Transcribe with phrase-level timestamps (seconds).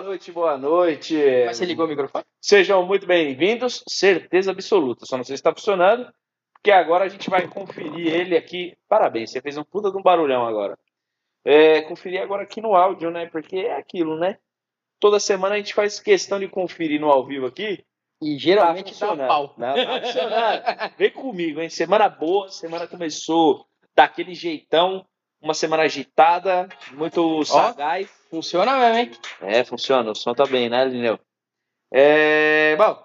[0.00, 1.14] noite, boa noite.
[1.44, 2.24] Mas você ligou o microfone?
[2.50, 5.06] Sejam muito bem-vindos, certeza absoluta.
[5.06, 6.12] Só não sei se está funcionando,
[6.52, 8.76] porque agora a gente vai conferir ele aqui.
[8.88, 10.76] Parabéns, você fez um puta de um barulhão agora.
[11.44, 13.26] É, conferir agora aqui no áudio, né?
[13.26, 14.36] Porque é aquilo, né?
[14.98, 17.84] Toda semana a gente faz questão de conferir no ao vivo aqui.
[18.20, 19.54] E geralmente Tá dá pau.
[19.56, 20.94] Não, tá funcionando.
[20.98, 21.68] Vem comigo, hein?
[21.68, 25.06] Semana boa, semana começou daquele jeitão.
[25.40, 28.10] Uma semana agitada, muito sagaz.
[28.28, 29.10] Funciona mesmo, hein?
[29.40, 30.10] É, funciona.
[30.10, 31.16] O som tá bem, né, Lineu?
[31.92, 32.98] É, bom,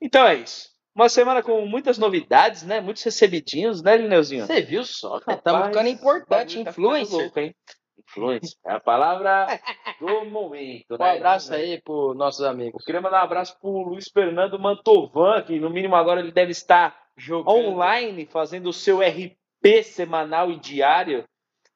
[0.00, 0.68] então é isso.
[0.94, 2.80] Uma semana com muitas novidades, né?
[2.80, 4.46] Muitos recebidinhos, né, Lineuzinho?
[4.46, 5.36] Você viu só, cara?
[5.38, 7.18] Estamos ficando importante, bagulho tá influencer.
[7.18, 7.54] louco, hein?
[7.98, 8.56] Influencer.
[8.66, 9.46] É a palavra
[10.00, 11.16] do momento, Um né?
[11.16, 12.82] abraço aí pros nossos Eu amigos.
[12.84, 16.96] queria mandar um abraço pro Luiz Fernando Mantovan, que no mínimo agora ele deve estar
[17.16, 17.50] Jogando.
[17.68, 21.24] online fazendo o seu RP semanal e diário.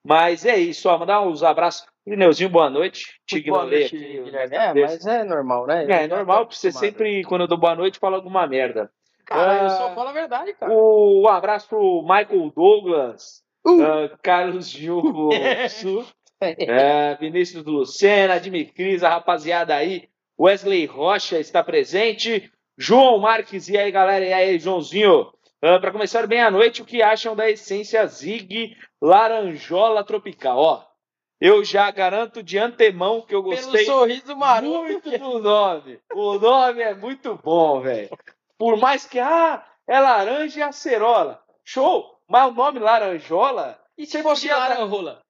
[0.02, 0.96] Mas é isso, ó.
[0.96, 1.86] Mandar uns abraços.
[2.06, 3.04] Lineuzinho, boa noite.
[3.26, 4.22] Te Boa ignorei noite, aqui.
[4.22, 4.56] Guilherme.
[4.56, 5.86] É, tá mas é normal, né?
[5.88, 8.90] É, é normal, tô porque você sempre, quando eu dou boa noite, fala alguma merda.
[9.26, 10.72] Cara, eu Ah, só falo a verdade, cara.
[10.72, 13.82] O, um abraço pro Michael Douglas, Uh.
[13.82, 15.28] ah, Carlos Gilvo,
[15.68, 16.04] Su,
[16.40, 20.08] é, Vinícius Lucena, Admir Cris, a rapaziada aí,
[20.40, 25.30] Wesley Rocha está presente, João Marques, e aí galera, e aí Joãozinho?
[25.60, 30.56] Para começar bem a noite, o que acham da essência Zig Laranjola Tropical?
[30.58, 30.82] Ó,
[31.40, 34.82] eu já garanto de antemão que eu Pelo gostei sorriso maroto.
[34.84, 36.00] muito do nome.
[36.12, 38.10] O nome é muito bom, velho.
[38.58, 41.42] Por mais que, ah, é laranja e acerola.
[41.64, 42.18] Show!
[42.28, 45.20] Mas o nome laranjola, E se dar- laranjola?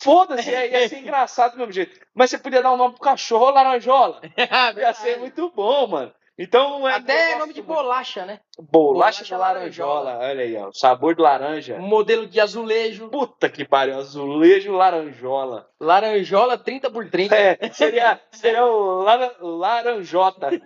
[0.00, 2.00] foda-se, ia, ia ser engraçado do mesmo jeito.
[2.14, 4.20] Mas você podia dar um nome pro cachorro laranjola.
[4.78, 6.14] Ia ser muito bom, mano.
[6.38, 6.94] Então não é.
[6.96, 8.40] Até eu nome de bolacha, né?
[8.58, 10.18] Bolacha de bolacha laranjola.
[10.18, 10.70] Olha aí, ó.
[10.72, 11.78] Sabor do laranja.
[11.78, 13.08] Modelo de azulejo.
[13.08, 15.66] Puta que pariu, azulejo laranjola.
[15.80, 17.34] Laranjola 30 por 30.
[17.34, 20.50] É, seria, seria o lara- laranjota.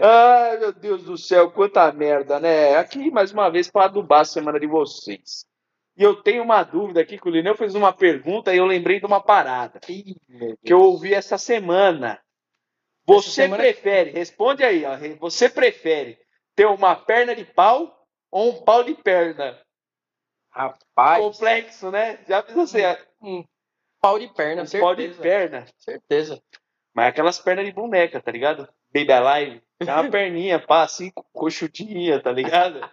[0.00, 2.76] Ai, meu Deus do céu, quanta merda, né?
[2.76, 5.44] Aqui, mais uma vez, para adubar a semana de vocês.
[5.96, 8.98] E eu tenho uma dúvida aqui, que o Lineu fez uma pergunta e eu lembrei
[8.98, 10.16] de uma parada que
[10.64, 12.18] eu ouvi essa semana.
[13.06, 16.18] Você semana- prefere, responde aí, ó, você prefere
[16.56, 17.94] ter uma perna de pau
[18.30, 19.58] ou um pau de perna?
[20.50, 22.18] Rapaz, Complexo, né?
[22.28, 22.78] Já fiz assim,
[23.20, 23.44] um
[24.00, 24.84] pau de perna, um certeza.
[24.84, 25.66] pau de perna.
[25.78, 26.40] Certeza.
[26.94, 28.68] Mas aquelas pernas de boneca, tá ligado?
[28.94, 29.62] Baby Alive.
[29.80, 32.88] É uma perninha, pá, assim, coxudinha, tá ligado?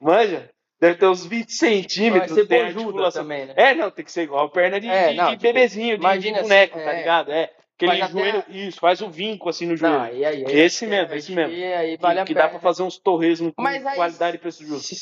[0.00, 0.48] Manja?
[0.80, 2.32] Deve ter uns 20 Vai centímetros.
[2.32, 3.22] ser bojuda articulação.
[3.22, 3.54] também, né?
[3.56, 6.18] É, não, tem que ser igual perna de, É, de- não, de tipo, bebezinho, de,
[6.18, 6.96] de boneco, assim, tá é.
[6.98, 7.32] ligado?
[7.32, 7.52] É.
[7.80, 10.02] Aquele Faz até joelho, isso, faz o vinco assim no Não, joelho.
[10.02, 11.54] aí, aí, aí, Esse aí, mesmo, esse mesmo.
[11.54, 12.44] aí, Que- vale a que pena.
[12.46, 14.94] dá pra fazer uns torresmos com aí- qualidade e preço justo.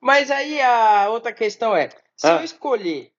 [0.00, 2.36] Mas aí a outra questão é, se Ah.
[2.38, 3.12] eu escolher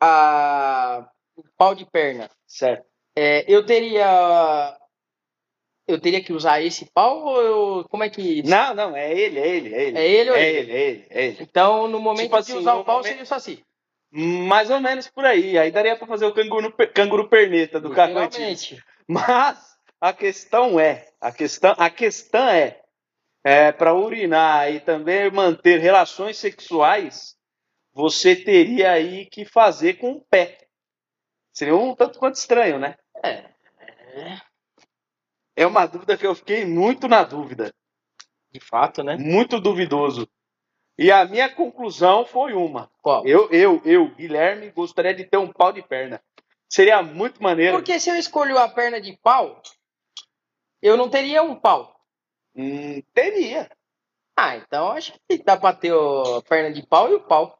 [0.00, 2.84] a o pau de perna, Certo.
[3.16, 4.76] é, eu teria
[5.88, 9.38] eu teria que usar esse pau ou eu, como é que Não, não, é ele,
[9.38, 9.98] é ele, é ele.
[9.98, 10.58] É ele ou é ele?
[10.58, 11.36] ele, é ele, é ele.
[11.40, 13.58] Então, no momento Tipo de assim, usar o pau, momento- seria só assim.
[14.12, 15.56] Mais ou menos por aí.
[15.56, 17.88] Aí daria pra fazer o canguru, canguru perneta do.
[17.88, 18.82] Literalmente.
[19.08, 19.58] Mas
[20.00, 22.82] a questão é, a questão, a questão é,
[23.42, 27.36] é para urinar e também manter relações sexuais,
[27.92, 30.58] você teria aí que fazer com o pé.
[31.52, 32.96] Seria um tanto quanto estranho, né?
[33.22, 33.44] É.
[35.54, 37.72] É uma dúvida que eu fiquei muito na dúvida,
[38.50, 39.16] De fato, né?
[39.16, 40.28] muito duvidoso.
[40.98, 42.90] E a minha conclusão foi uma.
[43.00, 43.26] Qual?
[43.26, 46.22] Eu, eu, eu, Guilherme, gostaria de ter um pau de perna.
[46.68, 47.76] Seria muito maneiro.
[47.76, 49.60] Porque se eu escolho a perna de pau,
[50.80, 51.94] eu não teria um pau.
[52.54, 53.70] Hum, teria.
[54.36, 57.58] Ah, então acho que dá pra ter a perna de pau e o pau.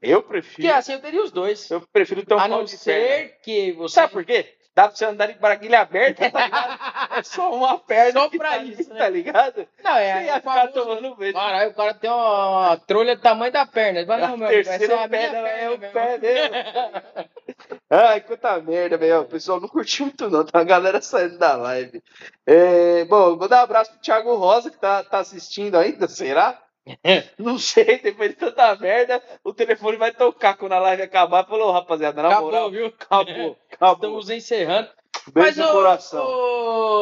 [0.00, 0.74] Eu Porque prefiro.
[0.74, 1.70] assim eu teria os dois.
[1.70, 2.82] Eu prefiro ter um a pau não de perna.
[2.82, 3.94] ser que você.
[3.94, 4.56] Sabe por quê?
[4.74, 6.78] Dá pra você andar de braguilha aberta, tá ligado?
[7.14, 8.98] É só uma perna Só que pra tá ali, isso, né?
[8.98, 9.68] tá ligado?
[9.84, 10.18] Não, é.
[10.18, 11.34] Você ia o ficar tomando beijo.
[11.34, 14.00] Caralho, o cara tem uma trolha do tamanho da perna.
[14.00, 16.54] A não, meu amigo, essa é terceira a minha perna é o perna pé mesmo.
[17.88, 19.20] Ai, quanta merda, velho.
[19.20, 20.44] O pessoal não curtiu muito, não.
[20.44, 22.02] Tá a galera saindo da live.
[22.44, 26.60] É, bom, vou dar um abraço pro Thiago Rosa, que tá, tá assistindo ainda, será?
[27.38, 31.46] Não sei, depois de tanta merda, o telefone vai tocar quando a live acabar.
[31.46, 32.86] Falou, rapaziada, na Acabou, moral, viu?
[32.86, 33.94] acabou, acabou.
[33.94, 34.88] Estamos encerrando.
[35.32, 36.26] Beijo no ô, coração.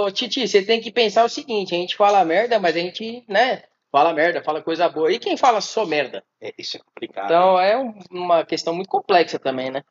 [0.05, 3.25] ô, Titi, você tem que pensar o seguinte: a gente fala merda, mas a gente,
[3.29, 3.65] né?
[3.91, 5.13] Fala merda, fala coisa boa.
[5.13, 6.25] E quem fala só merda?
[6.41, 7.25] É, isso é complicado.
[7.27, 9.83] Então é um- uma questão muito complexa também, né?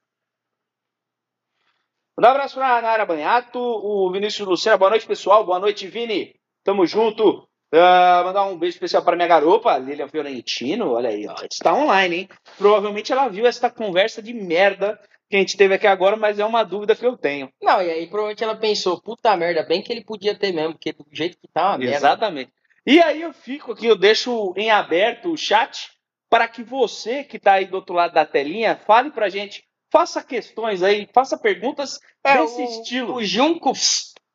[2.18, 4.78] Um abraço pra Nara Banhato, o Vinícius Lucena.
[4.78, 5.44] Boa noite, pessoal.
[5.46, 6.36] Boa noite, Vini.
[6.64, 7.48] Tamo junto.
[7.74, 10.92] Ah, mandar um beijo especial para minha garopa, Lilian Fiorentino.
[10.92, 11.36] Olha aí, ó.
[11.50, 12.30] Está online, hein?
[12.58, 16.44] Provavelmente ela viu essa conversa de merda que a gente teve aqui agora, mas é
[16.46, 17.50] uma dúvida que eu tenho.
[17.62, 20.92] Não, e aí provavelmente ela pensou, puta merda, bem que ele podia ter mesmo, porque
[20.92, 21.96] do jeito que tá uma merda.
[21.96, 22.52] Exatamente.
[22.86, 25.90] E aí eu fico aqui, eu deixo em aberto o chat
[26.30, 30.22] para que você que está aí do outro lado da telinha fale pra gente, faça
[30.22, 33.14] questões aí, faça perguntas É, desse o- estilo.
[33.16, 33.72] O Junco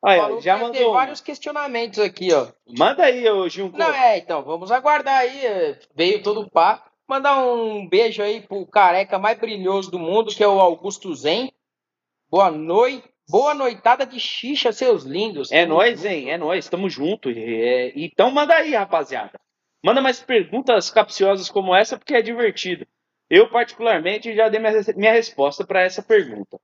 [0.03, 0.89] Aí, falou já mandou.
[0.91, 0.93] um.
[0.93, 2.47] vários questionamentos aqui, ó.
[2.77, 3.77] Manda aí, ô Junco.
[3.77, 5.45] Não, é, então, vamos aguardar aí.
[5.45, 6.83] é, Veio todo o pá.
[7.07, 11.51] Mandar um beijo aí pro careca mais brilhoso do mundo, que é o Augusto Zen.
[12.29, 13.07] Boa noite.
[13.29, 15.51] Boa noitada de xixa, seus lindos.
[15.51, 16.31] É nóis, hein?
[16.31, 17.29] É nóis, tamo junto.
[17.29, 19.37] É, Então manda aí, rapaziada.
[19.83, 22.85] Manda mais perguntas capciosas como essa, porque é divertido.
[23.29, 26.57] Eu, particularmente, já dei minha, minha resposta para essa pergunta.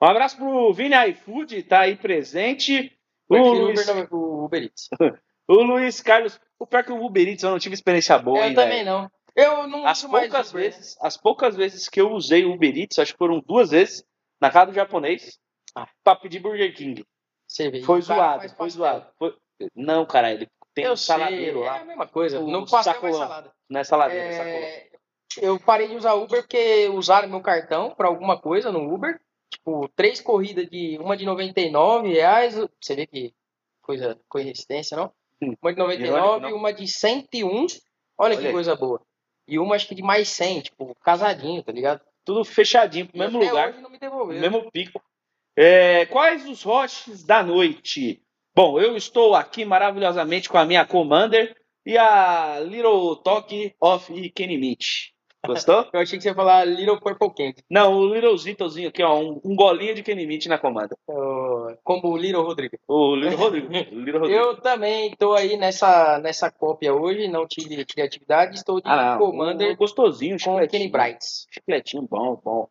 [0.00, 2.92] Um abraço pro Vini iFood, tá aí presente.
[3.28, 4.88] O Luiz, Uber, não, o Uber Eats.
[5.48, 6.38] o Luiz Carlos.
[6.58, 8.90] O pior que o Uber Eats eu não tive experiência boa, Eu hein, também velho?
[8.90, 9.10] não.
[9.34, 10.62] Eu não As poucas, Uber.
[10.62, 10.68] né?
[10.70, 14.02] vezes, as poucas vezes que eu usei o Uber Eats, acho que foram duas vezes,
[14.40, 15.38] na casa do japonês,
[15.74, 15.86] Ah.
[16.04, 17.04] pra pedir Burger King.
[17.46, 19.06] Você vê, Foi zoado, foi zoado.
[19.18, 19.34] Foi-
[19.74, 21.80] Não, cara, ele tem Eu um saladeiro é lá.
[21.80, 22.40] a mesma coisa.
[22.40, 23.18] O no pastel sacolão.
[23.18, 23.52] mais salada.
[23.68, 24.56] Não é saladeiro, é sacolão.
[24.58, 24.88] É,
[25.42, 29.18] eu parei de usar Uber porque usaram meu cartão para alguma coisa no Uber.
[29.50, 32.54] Tipo, três corridas de uma de 99 reais.
[32.80, 33.34] Você vê que
[33.80, 35.12] coisa, coincidência, não?
[35.62, 36.58] Uma de 99 irônico, e não.
[36.58, 37.48] uma de 101.
[37.48, 37.68] Olha,
[38.18, 38.52] Olha que aí.
[38.52, 39.00] coisa boa.
[39.46, 42.00] E uma acho que de mais 100, tipo, casadinho, tá ligado?
[42.24, 45.00] Tudo fechadinho, pro mesmo lugar, me no mesmo pico.
[45.54, 48.22] É, quais os hosts da noite?
[48.54, 51.54] Bom, eu estou aqui maravilhosamente com a minha Commander
[51.84, 55.12] e a Little Talk of Kenny Mitch.
[55.46, 55.86] Gostou?
[55.92, 57.62] Eu achei que você ia falar Little Purple Candy.
[57.70, 60.96] Não, o Little Zitozinho aqui, ó, um, um golinho de Kenny Mitch na comanda.
[61.08, 62.76] Ó, Como o Little Rodrigo.
[62.88, 63.68] O Little Rodrigo.
[63.68, 64.40] o Little Rodrigo.
[64.40, 69.72] Eu também tô aí nessa, nessa cópia hoje, não tive criatividade, estou de Ah, Commander
[69.72, 70.68] um gostosinho, com chicletinho.
[70.70, 71.46] Kenny Brights.
[71.50, 72.68] Chicletinho bom, bom.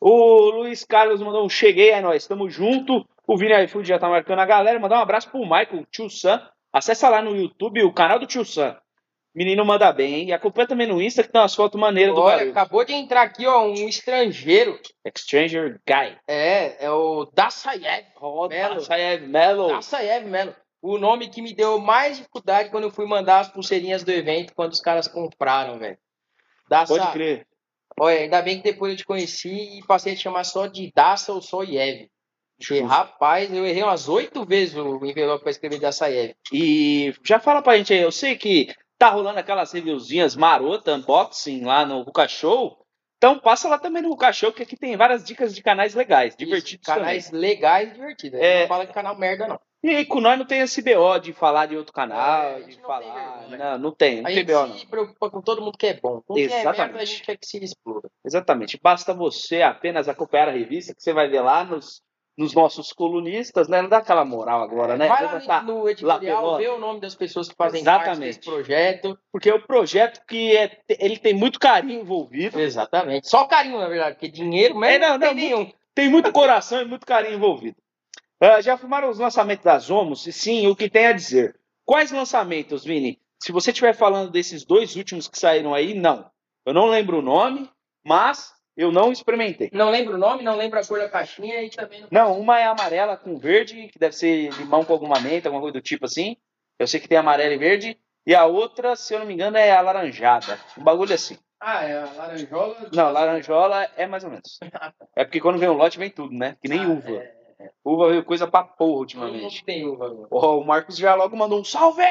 [0.00, 3.06] O Luiz Carlos mandou um cheguei, é nóis, tamo junto.
[3.26, 4.80] O Vini iFood já tá marcando a galera.
[4.80, 6.42] Mandar um abraço pro Michael, tio Sam.
[6.72, 8.76] Acessa lá no YouTube o canal do tio Sam.
[9.34, 10.28] Menino manda bem, hein?
[10.28, 13.22] E acompanha também no Insta que tem umas fotos maneiras do Olha, acabou de entrar
[13.22, 14.78] aqui, ó, um estrangeiro.
[15.04, 16.18] Exchanger Guy.
[16.28, 18.06] É, é o Dassayev.
[18.20, 18.48] Melo.
[18.48, 19.28] Melo.
[19.28, 19.68] Melo.
[19.68, 20.54] Dassayev Melo.
[20.82, 24.52] O nome que me deu mais dificuldade quando eu fui mandar as pulseirinhas do evento,
[24.54, 25.96] quando os caras compraram, velho.
[26.68, 27.46] Dassa, Pode crer.
[27.98, 30.90] Olha, ainda bem que depois eu te conheci e passei a te chamar só de
[30.94, 32.08] Dassa ou só Yev.
[32.58, 36.34] Porque, rapaz, eu errei umas oito vezes o envelope para escrever Dassayev.
[36.52, 38.68] E já fala pra gente aí, eu sei que
[39.02, 42.78] tá rolando aquelas reviewzinhas marota, unboxing lá no Ruka Show.
[43.16, 46.36] Então passa lá também no Ruka Show, que aqui tem várias dicas de canais legais,
[46.36, 48.38] divertidos Isso, canais legais e divertidos.
[48.40, 48.62] É.
[48.62, 49.58] Não fala de canal merda, não.
[49.82, 49.98] também.
[50.00, 52.70] E com nós não tem esse BO de falar de outro canal, É, a gente
[52.76, 53.46] de não falar.
[53.48, 53.58] tem.
[53.58, 54.78] Não, não tem, não A tem gente BO não.
[54.78, 56.22] se preocupa com todo mundo que é bom.
[56.24, 57.06] Com quem é merda, a Exatamente.
[57.06, 58.08] gente quer que se exploda.
[58.24, 58.78] Exatamente.
[58.80, 62.00] Basta você apenas acompanhar a revista, que você vai ver lá nos,
[62.42, 63.80] nos nossos colunistas, né?
[63.80, 65.06] Não dá aquela moral agora, né?
[65.06, 68.36] Vai lá no, editorial, vê o nome das pessoas que fazem parte Exatamente.
[68.36, 69.18] desse projeto.
[69.30, 72.58] Porque é um projeto que é, ele tem muito carinho envolvido.
[72.60, 73.28] Exatamente.
[73.28, 75.72] Só carinho, na verdade, porque dinheiro mesmo É, não, não, tem não, nenhum.
[75.94, 77.76] tem muito coração e muito carinho envolvido.
[78.40, 80.26] Ah, já fumaram os lançamentos das Homos?
[80.26, 81.56] E Sim, o que tem a dizer.
[81.84, 83.20] Quais lançamentos, Vini?
[83.38, 86.28] Se você estiver falando desses dois últimos que saíram aí, não.
[86.66, 87.70] Eu não lembro o nome,
[88.04, 89.70] mas eu não experimentei.
[89.72, 92.08] Não lembro o nome, não lembro a cor da caixinha e também não.
[92.10, 95.74] Não, uma é amarela com verde, que deve ser limão com alguma menta, alguma coisa
[95.74, 96.36] do tipo assim.
[96.78, 97.98] Eu sei que tem amarela e verde.
[98.26, 100.58] E a outra, se eu não me engano, é alaranjada.
[100.78, 101.36] Um bagulho assim.
[101.60, 102.76] Ah, é a laranjola.
[102.92, 104.58] Não, laranjola é mais ou menos.
[105.14, 106.56] É porque quando vem um lote, vem tudo, né?
[106.62, 107.10] Que nem Ah, uva.
[107.12, 107.32] é.
[107.84, 109.42] Uva veio coisa pra porra ultimamente.
[109.42, 110.28] mundo tem uva agora.
[110.30, 112.02] Ó, o Marcos já logo mandou um salve!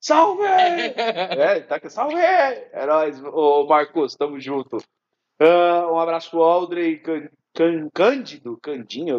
[0.00, 0.42] Salve!
[0.96, 2.16] é, tá aqui, salve!
[2.16, 4.78] É nóis, ô Marcos, tamo junto.
[5.44, 9.16] Ah, um abraço pro Aldrey Can- Can- Cândido, Candinho,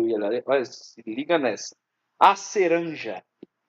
[0.48, 1.76] olha, se liga nessa.
[2.20, 3.24] A ceranja.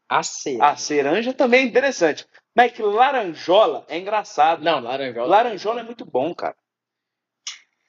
[0.08, 0.58] A C.
[0.60, 2.26] A ceranja também é interessante.
[2.54, 4.62] Mas que laranjola é engraçado.
[4.62, 5.26] Não, laranjola.
[5.26, 6.56] Laranjola é muito bom, cara.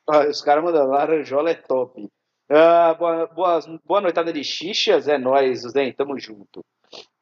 [0.07, 2.07] Ah, os caras mandam, laranjola é top.
[2.49, 6.63] Ah, boa, boas- boa noitada de xixas, é nóis, Zen, tamo junto.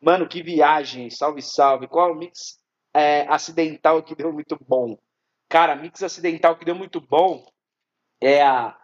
[0.02, 1.88] Mano, que viagem, salve, salve.
[1.88, 2.60] Qual o mix
[2.94, 4.98] é, acidental que deu muito bom?
[5.54, 7.46] Cara, mix acidental que deu muito bom
[8.20, 8.76] é a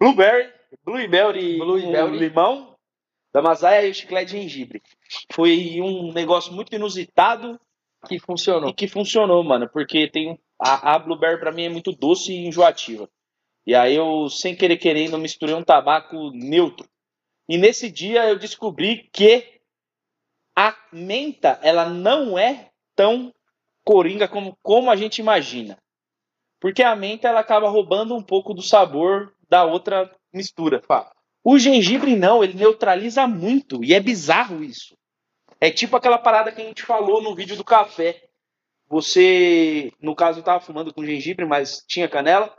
[0.00, 0.52] Blueberry,
[0.84, 2.18] Blueberry, Blueberry.
[2.18, 2.76] limão
[3.32, 4.82] da Masaia e o chiclete de gengibre.
[5.30, 7.56] Foi um negócio muito inusitado
[8.04, 8.68] Que funcionou.
[8.68, 12.48] e que funcionou, mano, porque tem a, a Blueberry pra mim é muito doce e
[12.48, 13.08] enjoativa.
[13.64, 16.84] E aí eu, sem querer querendo, misturei um tabaco neutro.
[17.48, 19.60] E nesse dia eu descobri que
[20.58, 23.32] a menta, ela não é tão
[23.84, 25.78] coringa como, como a gente imagina.
[26.62, 30.80] Porque a menta, ela acaba roubando um pouco do sabor da outra mistura.
[31.42, 33.82] O gengibre não, ele neutraliza muito.
[33.82, 34.96] E é bizarro isso.
[35.60, 38.22] É tipo aquela parada que a gente falou no vídeo do café.
[38.88, 42.56] Você, no caso, eu tava fumando com gengibre, mas tinha canela.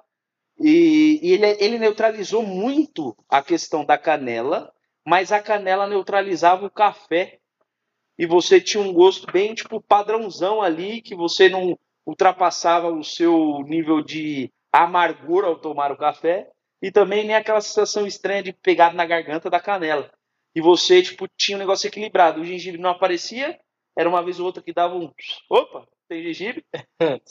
[0.60, 4.69] E, e ele, ele neutralizou muito a questão da canela,
[5.05, 7.39] mas a canela neutralizava o café.
[8.19, 13.63] E você tinha um gosto bem, tipo, padrãozão ali, que você não ultrapassava o seu
[13.67, 16.50] nível de amargor ao tomar o café.
[16.81, 20.12] E também nem aquela sensação estranha de pegada na garganta da canela.
[20.53, 22.41] E você, tipo, tinha um negócio equilibrado.
[22.41, 23.57] O gengibre não aparecia,
[23.98, 25.12] era uma vez ou outra que dava um.
[25.50, 26.65] Opa, tem gengibre.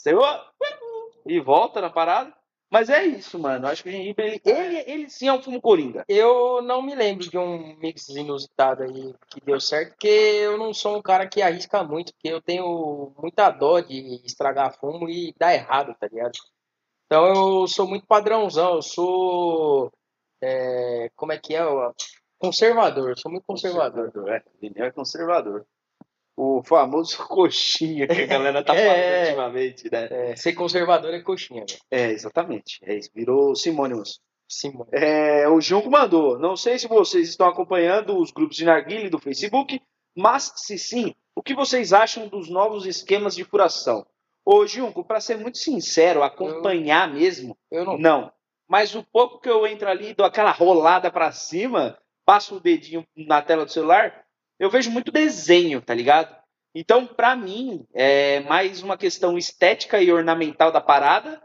[1.25, 2.33] E volta na parada.
[2.73, 3.67] Mas é isso, mano.
[3.67, 6.03] Acho que o gengibre, ele, ele, ele sim é um fumo coringa.
[6.07, 10.73] Eu não me lembro de um mix inusitado aí que deu certo, porque eu não
[10.73, 15.35] sou um cara que arrisca muito, porque eu tenho muita dó de estragar fumo e
[15.37, 16.31] dar errado, tá ligado?
[17.05, 19.91] Então eu sou muito padrãozão, eu sou.
[20.41, 21.61] é, como é que é?
[22.39, 24.11] Conservador, eu sou muito conservador.
[24.29, 25.63] É, Daniel é conservador.
[26.35, 28.87] O famoso coxinha que a galera tá É.
[28.87, 30.07] falando ultimamente, né?
[30.09, 31.79] É, ser conservador é coxinha, velho.
[31.91, 32.79] É, exatamente.
[32.83, 33.09] É isso.
[33.13, 34.19] Virou sinônimos.
[34.91, 36.37] É, o Junco mandou.
[36.37, 39.81] Não sei se vocês estão acompanhando os grupos de narguile do Facebook,
[40.15, 44.05] mas se sim, o que vocês acham dos novos esquemas de furação?
[44.45, 47.97] Ô, Junco, para ser muito sincero, acompanhar mesmo, Eu não.
[47.97, 48.31] não.
[48.67, 53.05] Mas o pouco que eu entro ali, dou aquela rolada para cima, passo o dedinho
[53.15, 54.22] na tela do celular,
[54.63, 56.35] eu vejo muito desenho, tá ligado?
[56.73, 61.41] Então, para mim, é mais uma questão estética e ornamental da parada.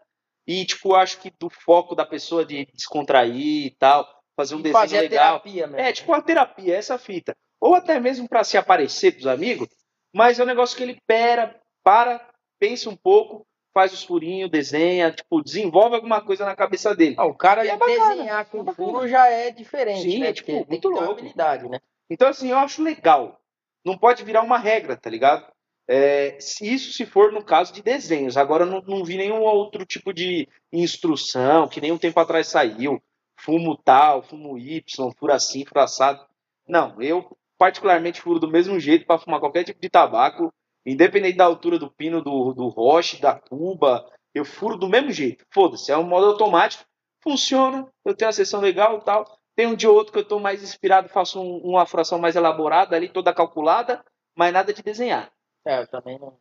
[0.46, 4.62] E, tipo, acho que do foco da pessoa de descontrair e tal, fazer um E
[4.62, 5.40] desenho fazer a legal.
[5.40, 5.80] terapia mesmo.
[5.80, 7.34] É, tipo uma terapia, essa fita.
[7.60, 9.68] Ou até mesmo para se aparecer pros amigos,
[10.14, 12.26] mas é um negócio que ele pera, para,
[12.58, 17.16] pensa um pouco, faz os furinhos, desenha, tipo, desenvolve alguma coisa na cabeça dele.
[17.18, 18.90] Ah, o cara é bacana, desenhar com é bacana.
[18.92, 20.28] furo já é diferente, Sim, né?
[20.28, 21.12] é, tipo, Porque muito louco.
[21.12, 21.78] habilidade, né?
[22.10, 23.40] Então, assim, eu acho legal.
[23.84, 25.46] Não pode virar uma regra, tá ligado?
[25.86, 28.36] É, se isso se for no caso de desenhos.
[28.36, 33.02] Agora, não, não vi nenhum outro tipo de instrução, que nem um tempo atrás saiu.
[33.40, 34.82] Fumo tal, fumo Y,
[35.18, 36.24] fura assim, fura assado.
[36.66, 40.52] Não, eu particularmente furo do mesmo jeito para fumar qualquer tipo de tabaco,
[40.84, 44.06] independente da altura do pino, do, do roche, da cuba.
[44.34, 45.44] Eu furo do mesmo jeito.
[45.50, 46.84] Foda-se, é um modo automático.
[47.22, 49.38] Funciona, eu tenho a sessão legal e tal.
[49.58, 52.36] Tem um dia ou outro que eu estou mais inspirado, faço um- uma fração mais
[52.36, 55.32] elaborada ali, toda calculada, mas nada de desenhar.
[55.66, 56.38] É, eu também não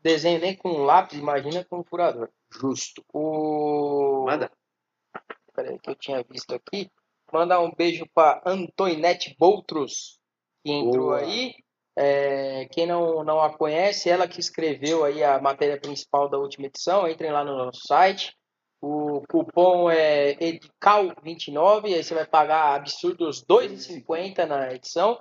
[0.00, 2.28] desenho nem com lápis, imagina com furador.
[2.50, 3.04] Justo.
[3.14, 4.24] O...
[4.26, 4.50] Manda.
[5.54, 6.90] Peraí, que eu tinha visto aqui.
[7.32, 10.18] Mandar um beijo para Antoinette Boutros,
[10.64, 11.18] que entrou Boa.
[11.20, 11.54] aí.
[11.96, 16.66] É, quem não, não a conhece, ela que escreveu aí a matéria principal da última
[16.66, 18.36] edição, entrem lá no nosso site.
[18.80, 25.20] O cupom é EDICAL29, aí você vai pagar absurdos R$ 2,50 na edição.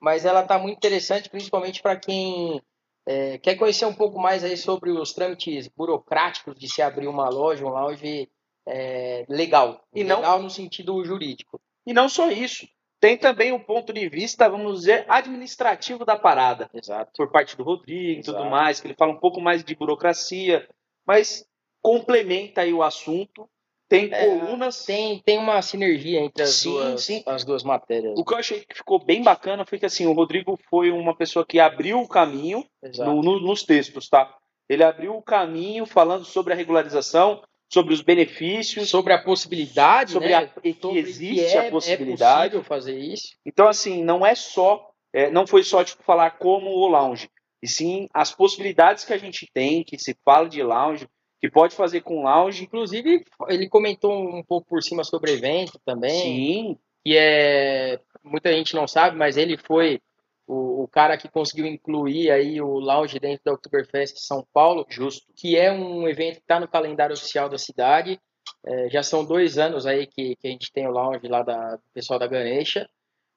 [0.00, 2.62] Mas ela está muito interessante, principalmente para quem
[3.06, 7.28] é, quer conhecer um pouco mais aí sobre os trâmites burocráticos de se abrir uma
[7.28, 8.28] loja, um lounge
[8.66, 9.82] é, legal.
[9.94, 11.60] E não- legal no sentido jurídico.
[11.86, 12.68] E não só isso.
[13.00, 16.68] Tem também o ponto de vista, vamos dizer, administrativo da parada.
[16.74, 17.12] Exato.
[17.16, 20.68] Por parte do Rodrigo e tudo mais, que ele fala um pouco mais de burocracia,
[21.06, 21.47] mas
[21.88, 23.48] complementa aí o assunto.
[23.88, 24.84] Tem É, colunas.
[24.84, 27.22] Tem, tem uma sinergia entre as, Sim, duas, sim.
[27.24, 28.12] as duas matérias.
[28.18, 31.16] O que eu achei que ficou bem bacana foi que assim, o Rodrigo foi uma
[31.16, 32.62] pessoa que abriu o caminho
[32.98, 34.34] no- no- nos textos, tá?
[34.68, 37.42] Ele abriu o caminho falando sobre a regularização,
[37.72, 40.34] sobre os benefícios, Sobre a possibilidade, sobre né?
[40.34, 42.56] a, que Sobre existe que é, a possibilidade.
[42.58, 43.28] É fazer isso.
[43.46, 47.30] Então, assim, não é só, é, não foi só tipo falar como o lounge,
[47.62, 51.08] e sim as possibilidades que a gente tem, que se fala de lounge,
[51.40, 52.64] que pode fazer com lounge.
[52.64, 56.20] Inclusive, ele comentou um pouco por cima sobre evento também.
[56.20, 60.00] Sim, que é muita gente não sabe, mas ele foi
[60.46, 64.86] o, o cara que conseguiu incluir aí o lounge dentro da Oktoberfest de São Paulo,
[64.88, 65.26] justo.
[65.36, 68.20] que é um evento que está no calendário oficial da cidade.
[68.66, 71.76] É, já são dois anos aí que, que a gente tem o lounge lá da
[71.76, 72.88] do pessoal da Ganesha.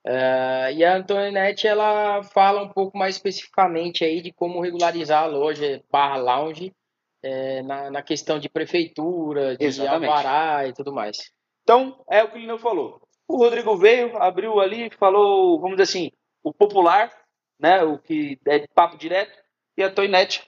[0.05, 5.27] É, e a Antoinette ela fala um pouco mais especificamente aí de como regularizar a
[5.27, 6.73] loja barra lounge
[7.23, 10.09] é, na, na questão de prefeitura, de Exatamente.
[10.09, 11.17] alvará e tudo mais.
[11.63, 13.01] Então, é o que o Lineu falou.
[13.27, 16.11] O Rodrigo veio, abriu ali, falou, vamos dizer assim,
[16.43, 17.11] o popular,
[17.59, 17.83] né?
[17.83, 19.39] O que é de papo direto.
[19.77, 20.45] E a Toinette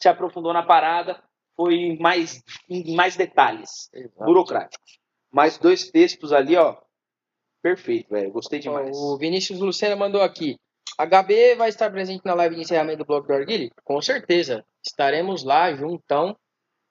[0.00, 1.22] se aprofundou na parada,
[1.56, 4.24] foi em mais, em mais detalhes Exato.
[4.24, 4.98] burocráticos.
[5.30, 6.76] Mais dois textos ali, ó.
[7.62, 8.32] Perfeito, velho.
[8.32, 8.96] Gostei demais.
[8.96, 10.56] O Vinícius Lucena mandou aqui.
[10.98, 13.70] HB vai estar presente na live de encerramento do blog do Arguile?
[13.84, 14.64] Com certeza.
[14.84, 16.36] Estaremos lá juntão.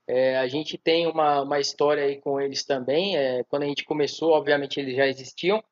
[0.07, 3.17] É, a gente tem uma, uma história aí com eles também.
[3.17, 5.63] É, quando a gente começou, obviamente eles já existiam.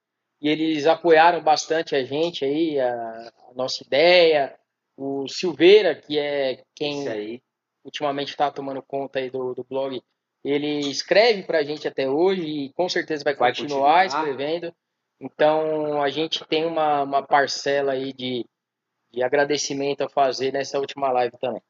[0.41, 4.57] E eles apoiaram bastante a gente aí, a, a nossa ideia.
[4.97, 7.41] O Silveira, que é quem
[7.83, 10.01] ultimamente está tomando conta aí do, do blog,
[10.43, 14.05] ele escreve para a gente até hoje e com certeza vai, Vai continuar, continuar.
[14.05, 14.73] escrevendo.
[15.21, 18.45] Então a gente tem uma, uma parcela aí de,
[19.13, 21.61] de agradecimento a fazer nessa última live também.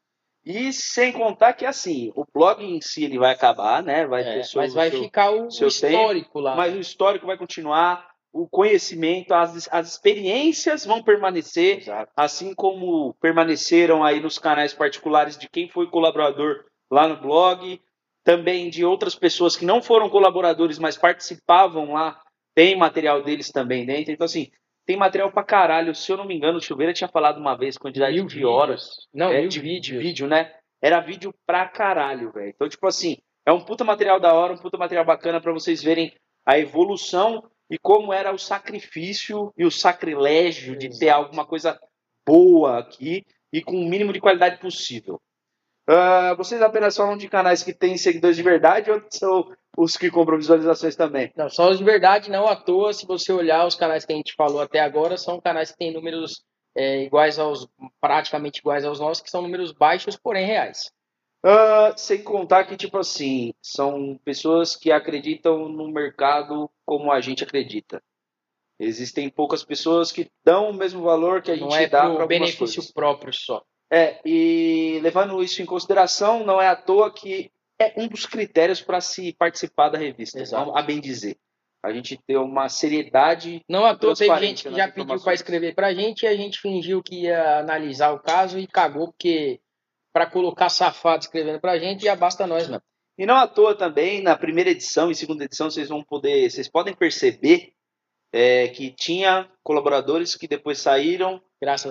[0.44, 4.06] E sem contar que, assim, o blog em si ele vai acabar, né?
[4.06, 6.56] Vai É, seu, mas vai seu- ficar o, histórico lá.
[6.56, 12.10] Mas o histórico vai continuar, o conhecimento, as, as experiências vão permanecer, Exato.
[12.16, 17.80] assim como permaneceram aí nos canais particulares de quem foi colaborador lá no blog,
[18.24, 22.20] também de outras pessoas que não foram colaboradores, mas participavam lá,
[22.54, 24.12] tem material deles também dentro.
[24.12, 24.50] Então, assim,
[24.86, 25.94] tem material pra caralho.
[25.94, 28.82] Se eu não me engano, o Silveira tinha falado uma vez quantidade Mil de horas.
[28.82, 29.08] vídeos.
[29.14, 29.82] Não, É, de, vídeos.
[29.86, 30.52] de vídeo, né?
[30.80, 32.50] Era vídeo pra caralho, velho.
[32.50, 33.16] Então, tipo assim,
[33.46, 36.12] é um puta material da hora, um puta material bacana pra vocês verem
[36.44, 41.78] a evolução e como era o sacrifício e o sacrilégio de ter alguma coisa
[42.26, 45.20] boa aqui e com o mínimo de qualidade possível.
[45.86, 50.10] Ah, vocês apenas falam de canais que têm seguidores de verdade ou são os que
[50.10, 51.32] compram visualizações também?
[51.36, 52.92] Não, só os de verdade, não à toa.
[52.92, 55.92] Se você olhar os canais que a gente falou até agora, são canais que têm
[55.92, 57.68] números é, iguais aos,
[58.00, 60.90] praticamente iguais aos nossos, que são números baixos, porém reais.
[61.44, 67.42] Ah, sem contar que, tipo assim, são pessoas que acreditam no mercado como a gente
[67.42, 68.00] acredita.
[68.78, 72.26] Existem poucas pessoas que dão o mesmo valor que a gente não é dá para
[72.26, 72.92] benefício coisas.
[72.92, 73.64] próprio só.
[73.92, 78.80] É, e levando isso em consideração, não é à toa que é um dos critérios
[78.80, 80.74] para se participar da revista, Exato.
[80.74, 81.36] a bem dizer.
[81.84, 83.60] A gente ter uma seriedade.
[83.68, 86.58] Não à toa teve gente que já pediu para escrever pra gente e a gente
[86.58, 89.60] fingiu que ia analisar o caso e cagou, porque
[90.12, 92.82] para colocar safado escrevendo pra gente já basta nós, mano.
[93.18, 96.48] E não à toa também, na primeira edição e segunda edição, vocês vão poder.
[96.48, 97.74] Vocês podem perceber
[98.32, 101.40] é, que tinha colaboradores que depois saíram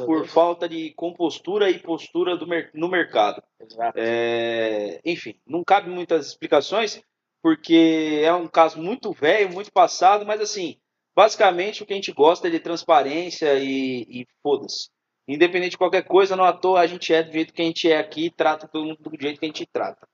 [0.05, 3.41] por falta de compostura e postura do mer- no mercado.
[3.95, 7.01] É, enfim, não cabe muitas explicações,
[7.41, 10.77] porque é um caso muito velho, muito passado, mas assim,
[11.15, 14.89] basicamente o que a gente gosta é de transparência e, e foda-se.
[15.27, 17.89] Independente de qualquer coisa, não à toa a gente é do jeito que a gente
[17.89, 20.07] é aqui, trata todo mundo do jeito que a gente trata.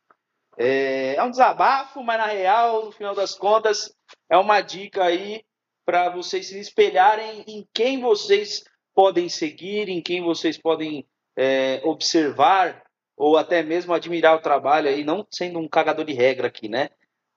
[0.58, 3.94] É, é um desabafo, mas na real, no final das contas,
[4.30, 5.42] é uma dica aí
[5.88, 12.84] para vocês se espelharem em quem vocês podem seguir, em quem vocês podem é, observar
[13.16, 16.90] ou até mesmo admirar o trabalho aí, não sendo um cagador de regra aqui, né?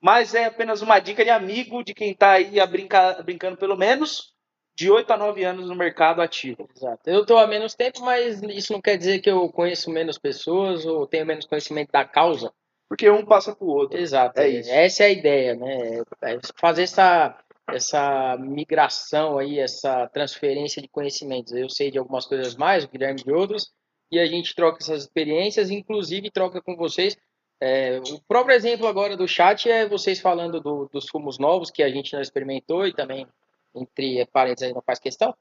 [0.02, 3.76] Mas é apenas uma dica de amigo de quem está aí a brincar, brincando pelo
[3.76, 4.34] menos
[4.74, 6.68] de 8 a 9 anos no mercado ativo.
[6.74, 7.08] Exato.
[7.08, 10.84] Eu tô há menos tempo, mas isso não quer dizer que eu conheço menos pessoas
[10.84, 12.52] ou tenho menos conhecimento da causa.
[12.88, 13.96] Porque um passa pro outro.
[13.96, 14.40] Exato.
[14.40, 14.70] É isso.
[14.70, 16.02] Essa é a ideia, né?
[16.22, 21.52] É fazer essa, essa migração aí, essa transferência de conhecimentos.
[21.52, 23.70] Eu sei de algumas coisas mais, o Guilherme de outras,
[24.10, 27.16] e a gente troca essas experiências, inclusive troca com vocês.
[27.60, 31.82] É, o próprio exemplo agora do chat é vocês falando do- dos fumos novos que
[31.82, 33.26] a gente não experimentou e também,
[33.74, 35.34] entre parênteses, aí não faz questão.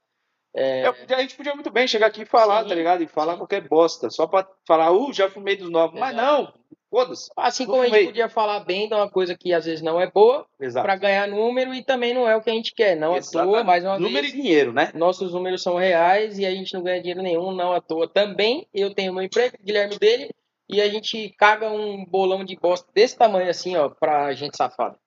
[0.54, 3.02] Eu podia- a gente podia muito bem chegar aqui e falar, Sim, tá ligado?
[3.02, 5.98] E falar qualquer bosta, só pra falar, uh, já fumei dos novos.
[5.98, 6.52] Mas não,
[6.90, 7.30] foda-se.
[7.36, 10.10] Assim como a gente podia falar bem de uma coisa que às vezes não é
[10.10, 10.84] boa, Exato.
[10.84, 12.96] para ganhar número e também não é o que a gente quer.
[12.96, 14.90] Não à toa, mais uma Número vez, e dinheiro, né?
[14.94, 18.66] nossos números são reais e a gente não ganha dinheiro nenhum, não à toa também.
[18.74, 20.30] Eu tenho meu emprego, Guilherme dele,
[20.68, 24.98] e a gente caga um bolão de bosta desse tamanho assim, ó, pra gente safada.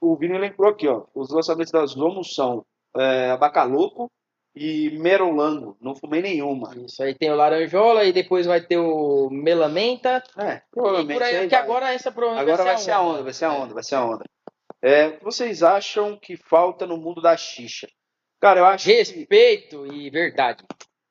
[0.00, 1.04] O Vini lembrou aqui, ó.
[1.14, 2.64] Os lançamentos das Zomos são
[2.96, 4.10] é, Abacaloco
[4.54, 5.76] e Merolango.
[5.80, 6.74] Não fumei nenhuma.
[6.84, 10.22] Isso aí tem o Laranjola e depois vai ter o Melamenta.
[10.38, 11.18] É, E provavelmente.
[11.18, 11.60] por aí, vai.
[11.60, 14.04] agora essa provavelmente Agora vai ser a onda, vai ser a onda, vai ser a
[14.04, 14.24] onda.
[14.82, 17.88] É, o que vocês acham que falta no mundo da xixa?
[18.40, 20.64] Cara, eu acho que, Respeito e verdade.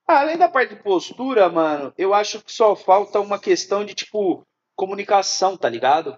[0.05, 4.45] além da parte de postura, mano, eu acho que só falta uma questão de, tipo,
[4.75, 6.17] comunicação, tá ligado?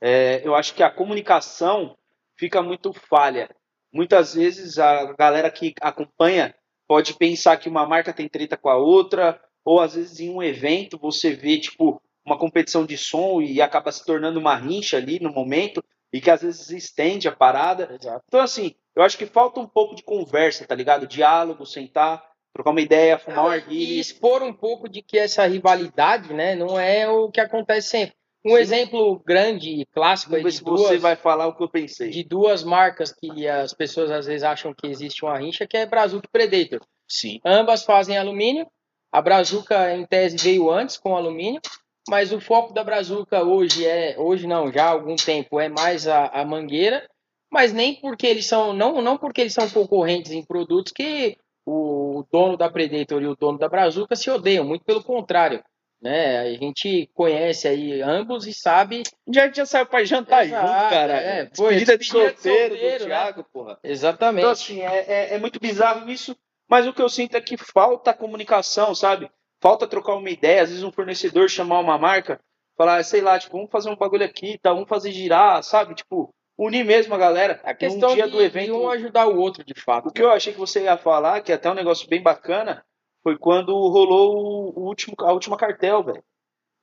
[0.00, 1.94] É, eu acho que a comunicação
[2.38, 3.48] fica muito falha.
[3.92, 6.54] Muitas vezes a galera que acompanha
[6.86, 10.42] pode pensar que uma marca tem treta com a outra, ou às vezes em um
[10.42, 15.18] evento você vê, tipo, uma competição de som e acaba se tornando uma rincha ali
[15.20, 17.88] no momento, e que às vezes estende a parada.
[18.00, 18.24] Exato.
[18.28, 21.04] Então, assim, Eu acho que falta um pouco de conversa, tá ligado?
[21.08, 24.00] Diálogo, sentar, trocar uma ideia, fumar um E arguilho.
[24.00, 28.14] expor um pouco de que essa rivalidade, né, não é o que acontece sempre.
[28.44, 28.60] Um Sim.
[28.60, 32.10] exemplo grande e clássico Vamos de se você duas, vai falar o que eu pensei.
[32.10, 35.86] de duas marcas que as pessoas às vezes acham que existe uma rincha, que é
[35.86, 36.80] Brazuca e Predator.
[37.08, 37.40] Sim.
[37.44, 38.66] Ambas fazem alumínio.
[39.10, 41.60] A Brazuca, em tese, veio antes com alumínio,
[42.08, 46.08] mas o foco da Brazuca hoje é, hoje não, já há algum tempo, é mais
[46.08, 47.08] a, a mangueira,
[47.50, 52.24] mas nem porque eles são, não, não porque eles são concorrentes em produtos que o
[52.30, 55.62] dono da Predator e o dono da Brazuca se odeiam, muito pelo contrário.
[56.04, 56.38] Né?
[56.40, 61.14] A gente conhece aí ambos e sabe Já, já saiu pra jantar Exato, junto, cara.
[61.14, 63.16] é, despedida de solteiro, solteiro, do né?
[63.16, 63.78] Thiago, porra.
[63.82, 64.40] exatamente.
[64.42, 66.36] Então, assim, é, é, é muito bizarro isso,
[66.68, 69.30] mas o que eu sinto é que falta comunicação, sabe?
[69.62, 70.60] Falta trocar uma ideia.
[70.62, 72.38] Às vezes um fornecedor chamar uma marca,
[72.76, 74.74] falar, sei lá, tipo, vamos fazer um bagulho aqui, tá?
[74.74, 75.94] vamos fazer girar, sabe?
[75.94, 77.60] Tipo, unir mesmo a galera.
[77.64, 78.76] a questão Num dia de, do evento.
[78.76, 80.08] um ajudar o outro, de fato.
[80.08, 82.84] O que eu achei que você ia falar, que é até um negócio bem bacana,
[83.24, 86.22] foi quando rolou o, último, a última cartel, velho.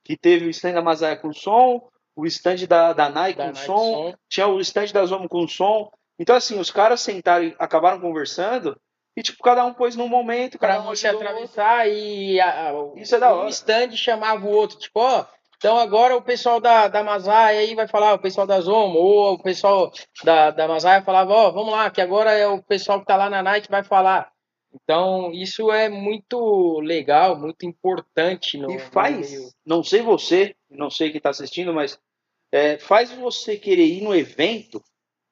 [0.04, 3.52] Que teve o stand da Mazaya com som, o stand da, da Nike Da com
[3.52, 4.14] Nike som, Som.
[4.28, 5.90] tinha o stand da Zomo com som.
[6.18, 8.76] Então, assim, os caras sentaram e acabaram conversando
[9.16, 13.14] e, tipo, cada um pôs num momento, cada um não se atravessar e a- Isso
[13.14, 13.46] é da hora.
[13.46, 15.24] um stand chamava o outro, tipo, ó,
[15.56, 19.34] então agora o pessoal da, da Mazai aí vai falar, o pessoal da Zomo, ou
[19.34, 19.92] o pessoal
[20.24, 23.30] da, da Mazai falava, ó, vamos lá, que agora é o pessoal que tá lá
[23.30, 24.31] na Nike vai falar.
[24.74, 29.48] Então, isso é muito legal, muito importante no, E no faz, meio.
[29.66, 31.98] não sei você, não sei quem está assistindo, mas
[32.50, 34.82] é, faz você querer ir no evento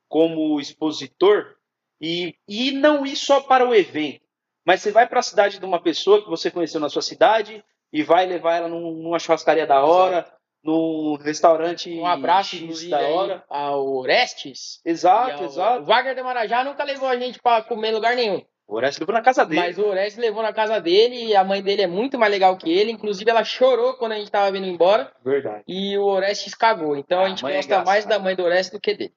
[0.09, 1.57] como expositor
[2.01, 4.23] e, e não ir só para o evento,
[4.67, 7.65] mas você vai para a cidade de uma pessoa que você conheceu na sua cidade
[7.93, 10.31] e vai levar ela num- numa churrascaria da hora,
[10.63, 13.45] num restaurante Um abraço, X da hora.
[13.49, 14.81] ao Orestes.
[14.85, 15.83] Exato, ao- exato.
[15.83, 18.43] O Wagner de Marajá nunca levou a gente para comer em lugar nenhum.
[18.71, 19.61] O Orestes levou na casa dele.
[19.61, 22.57] Mas o Orestes levou na casa dele e a mãe dele é muito mais legal
[22.57, 22.93] que ele.
[22.93, 25.65] Inclusive, ela chorou quando a gente tava vindo embora Verdade.
[25.67, 26.97] e o Orestes cagou.
[26.97, 28.15] Então Ah, a gente mãe é gosta mais engraçada.
[28.19, 29.13] da mãe do Orestes do que dele.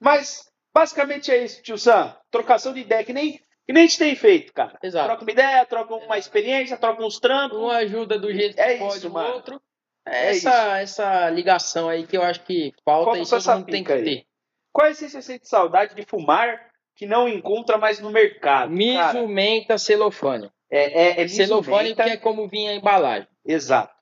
[0.00, 2.14] Mas basicamente é isso, tio Sam.
[2.30, 3.32] Trocação de ideia, que nem,
[3.66, 4.78] que nem a gente tem feito, cara.
[4.82, 5.06] Exato.
[5.06, 7.58] Troca uma ideia, troca uma experiência, troca uns trampos.
[7.58, 9.34] Um ajuda do jeito que É pode isso, o mano.
[9.34, 9.60] outro.
[10.06, 13.66] É É essa, essa ligação aí que eu acho que falta, Falta e todo mundo
[13.66, 14.04] tem que aí.
[14.04, 14.24] ter.
[14.72, 18.70] Qual é esse você sente saudade de fumar que não encontra mais no mercado?
[18.70, 20.50] Miso, menta, celofane.
[20.70, 23.28] é, é, é celofane que é como vinha a embalagem.
[23.44, 23.92] Exato.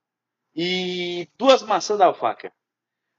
[0.54, 2.52] E duas maçãs da alfaca.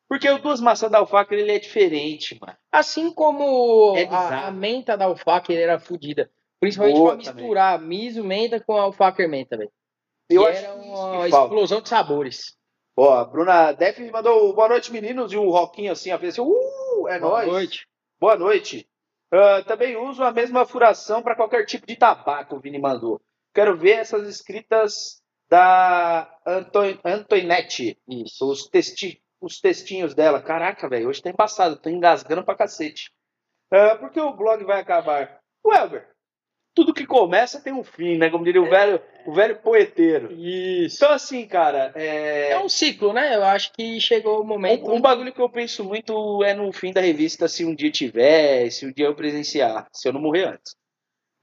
[0.10, 2.58] Porque o duas maçãs da alfaca ele é diferente, mano.
[2.72, 6.30] Assim como É a, a menta da alfaca era fodida.
[6.60, 9.72] Principalmente Boa pra misturar miso, menta com alfaca menta, velho.
[10.30, 12.58] Eu Que acho era uma explosão de sabores.
[12.96, 17.08] Ó, a Bruna Def mandou boa noite, meninos, e um roquinho assim, a assim, uh,
[17.08, 17.48] é Boa nóis.
[17.48, 17.88] noite.
[18.20, 18.88] Boa noite.
[19.32, 23.22] Ah, também uso a mesma furação para qualquer tipo de tabaco, o Vini mandou.
[23.54, 28.50] Quero ver essas escritas da Anto- Antoinette, Isso.
[28.50, 30.42] os, testi os textinhos dela.
[30.42, 33.12] Caraca, velho, hoje tá embaçado, tô engasgando pra cacete.
[33.72, 35.40] Ah, por que o blog vai acabar?
[35.66, 36.10] Welber,
[36.74, 38.30] tudo que começa tem um fim, né?
[38.30, 40.32] Como diria o velho, o velho poeteiro.
[40.32, 40.98] Isso.
[40.98, 42.52] Então, assim, cara, é...
[42.52, 43.36] É um ciclo, né?
[43.36, 44.90] Eu acho que chegou o momento.
[44.90, 47.92] Um, um bagulho que eu penso muito é no fim da revista, se um dia
[47.92, 50.76] tiver, se um dia eu presenciar, se eu não morrer antes.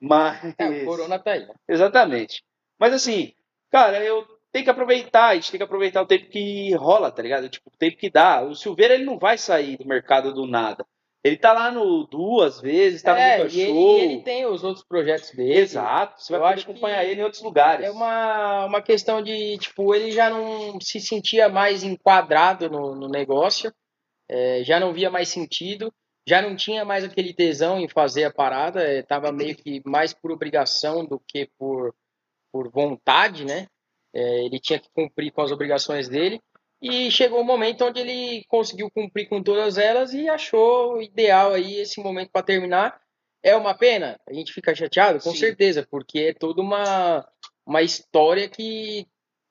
[0.01, 0.55] Mas.
[0.59, 1.47] É, o Corona tá aí.
[1.47, 1.55] né?
[1.69, 2.43] Exatamente.
[2.79, 3.33] Mas assim,
[3.71, 7.23] cara, eu tenho que aproveitar, a gente tem que aproveitar o tempo que rola, tá
[7.23, 7.49] ligado?
[7.49, 8.43] Tipo, o tempo que dá.
[8.43, 10.87] O Silveira, ele não vai sair do mercado do nada.
[11.25, 13.99] Ele tá lá no duas vezes, tá é, no Boca e ele, Show.
[13.99, 15.59] e ele tem os outros projetos dele.
[15.59, 16.23] Exato.
[16.23, 17.87] Você vai poder acompanhar ele em outros lugares.
[17.87, 23.09] É uma, uma questão de, tipo, ele já não se sentia mais enquadrado no, no
[23.09, 23.73] negócio,
[24.29, 25.93] é, já não via mais sentido,
[26.27, 30.13] já não tinha mais aquele tesão em fazer a parada, é, tava meio que mais
[30.13, 31.95] por obrigação do que por,
[32.53, 33.67] por vontade, né?
[34.15, 36.41] É, ele tinha que cumprir com as obrigações dele.
[36.81, 41.77] E chegou o momento onde ele conseguiu cumprir com todas elas e achou ideal aí
[41.81, 43.01] esse momento para terminar.
[43.43, 44.19] É uma pena?
[44.29, 45.21] A gente fica chateado?
[45.21, 45.39] Com Sim.
[45.39, 47.27] certeza, porque é toda uma,
[47.67, 49.07] uma história que,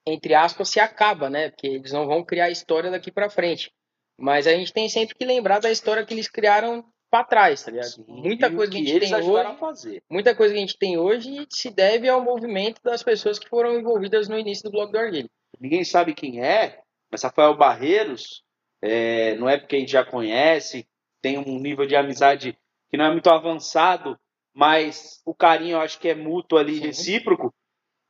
[0.05, 1.49] entre aspas, se acaba, né?
[1.49, 3.71] Porque eles não vão criar história daqui para frente.
[4.17, 7.71] Mas a gente tem sempre que lembrar da história que eles criaram para trás, tá
[7.71, 7.87] ligado?
[7.87, 11.47] Sim, muita coisa que a gente tem hoje, muita coisa que a gente tem hoje
[11.49, 15.29] se deve ao movimento das pessoas que foram envolvidas no início do blog do Arguilho.
[15.59, 18.43] Ninguém sabe quem é, mas Rafael Barreiros,
[18.81, 20.87] é, não é porque a gente já conhece,
[21.21, 22.57] tem um nível de amizade
[22.89, 24.17] que não é muito avançado,
[24.53, 26.81] mas o carinho eu acho que é mútuo ali, Sim.
[26.81, 27.53] recíproco.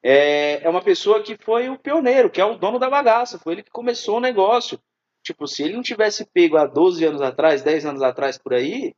[0.03, 3.53] É, é uma pessoa que foi o pioneiro, que é o dono da bagaça, foi
[3.53, 4.79] ele que começou o negócio.
[5.23, 8.95] Tipo, se ele não tivesse pego há 12 anos atrás, 10 anos atrás por aí,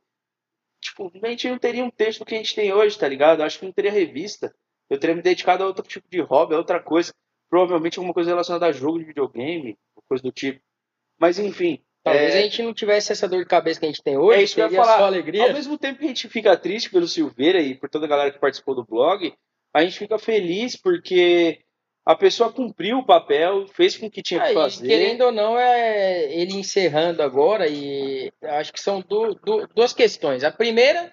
[0.80, 3.40] tipo, a gente não teria um texto que a gente tem hoje, tá ligado?
[3.40, 4.54] Eu acho que não teria revista.
[4.88, 7.12] Eu teria me dedicado a outro tipo de hobby, a outra coisa.
[7.48, 9.76] Provavelmente alguma coisa relacionada a jogo de videogame,
[10.10, 10.60] coisa do tipo.
[11.18, 11.80] Mas enfim.
[12.02, 12.38] Talvez é...
[12.38, 14.54] a gente não tivesse essa dor de cabeça que a gente tem hoje, é isso
[14.54, 15.06] que eu ia falar.
[15.06, 15.44] alegria.
[15.44, 18.30] Ao mesmo tempo que a gente fica triste pelo Silveira e por toda a galera
[18.30, 19.32] que participou do blog,
[19.74, 21.60] a gente fica feliz porque
[22.04, 24.88] a pessoa cumpriu o papel, fez com que tinha que fazer.
[24.88, 30.42] Querendo ou não, é ele encerrando agora, e acho que são du, du, duas questões.
[30.42, 31.12] A primeira,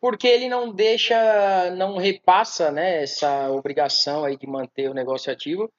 [0.00, 5.72] porque ele não deixa, não repassa né, essa obrigação aí de manter o negócio ativo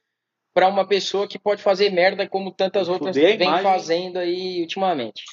[0.58, 5.24] para uma pessoa que pode fazer merda como tantas outras vem fazendo aí ultimamente.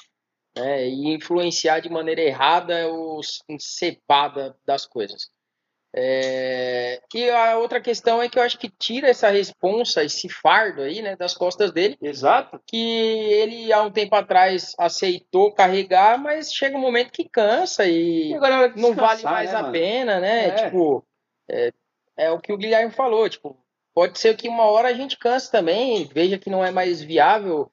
[0.54, 3.22] Né, e influenciar de maneira errada ou
[3.58, 5.30] cepada das coisas.
[5.96, 7.00] É...
[7.14, 11.00] E a outra questão é que eu acho que tira essa responsa, esse fardo aí,
[11.00, 11.96] né, das costas dele.
[12.02, 12.60] Exato.
[12.66, 18.32] Que ele, há um tempo atrás, aceitou carregar, mas chega um momento que cansa e,
[18.32, 18.38] e
[18.76, 19.72] não vale mais né, a mano?
[19.72, 20.48] pena, né?
[20.48, 20.64] É.
[20.66, 21.02] Tipo,
[21.50, 21.72] é,
[22.14, 23.63] é o que o Guilherme falou, tipo,
[23.94, 27.70] pode ser que uma hora a gente canse também, veja que não é mais viável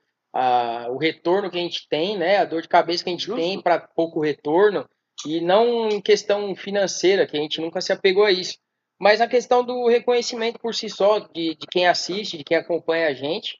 [0.89, 2.37] o retorno que a gente tem, né?
[2.37, 3.41] A dor de cabeça que a gente Justo.
[3.41, 4.87] tem para pouco retorno.
[5.25, 8.57] E não em questão financeira, que a gente nunca se apegou a isso.
[8.99, 13.07] Mas a questão do reconhecimento por si só, de, de quem assiste, de quem acompanha
[13.07, 13.59] a gente,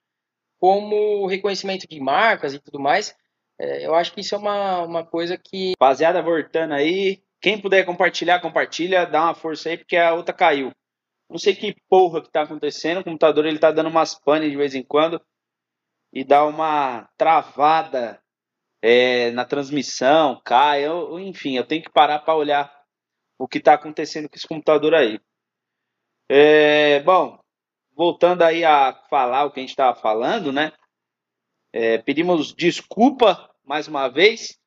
[0.60, 3.16] como reconhecimento de marcas e tudo mais,
[3.60, 5.72] é, eu acho que isso é uma, uma coisa que.
[5.80, 10.72] Rapaziada, voltando aí, quem puder compartilhar, compartilha, dá uma força aí, porque a outra caiu.
[11.32, 14.58] Não sei que porra que tá acontecendo, o computador ele tá dando umas panes de
[14.58, 15.22] vez em quando
[16.12, 18.22] e dá uma travada
[18.82, 22.84] é, na transmissão, cai, eu, enfim, eu tenho que parar para olhar
[23.40, 25.22] o que está acontecendo com esse computador aí.
[26.28, 27.40] É, bom,
[27.96, 30.74] voltando aí a falar o que a gente estava falando, né?
[31.72, 34.60] É, pedimos desculpa mais uma vez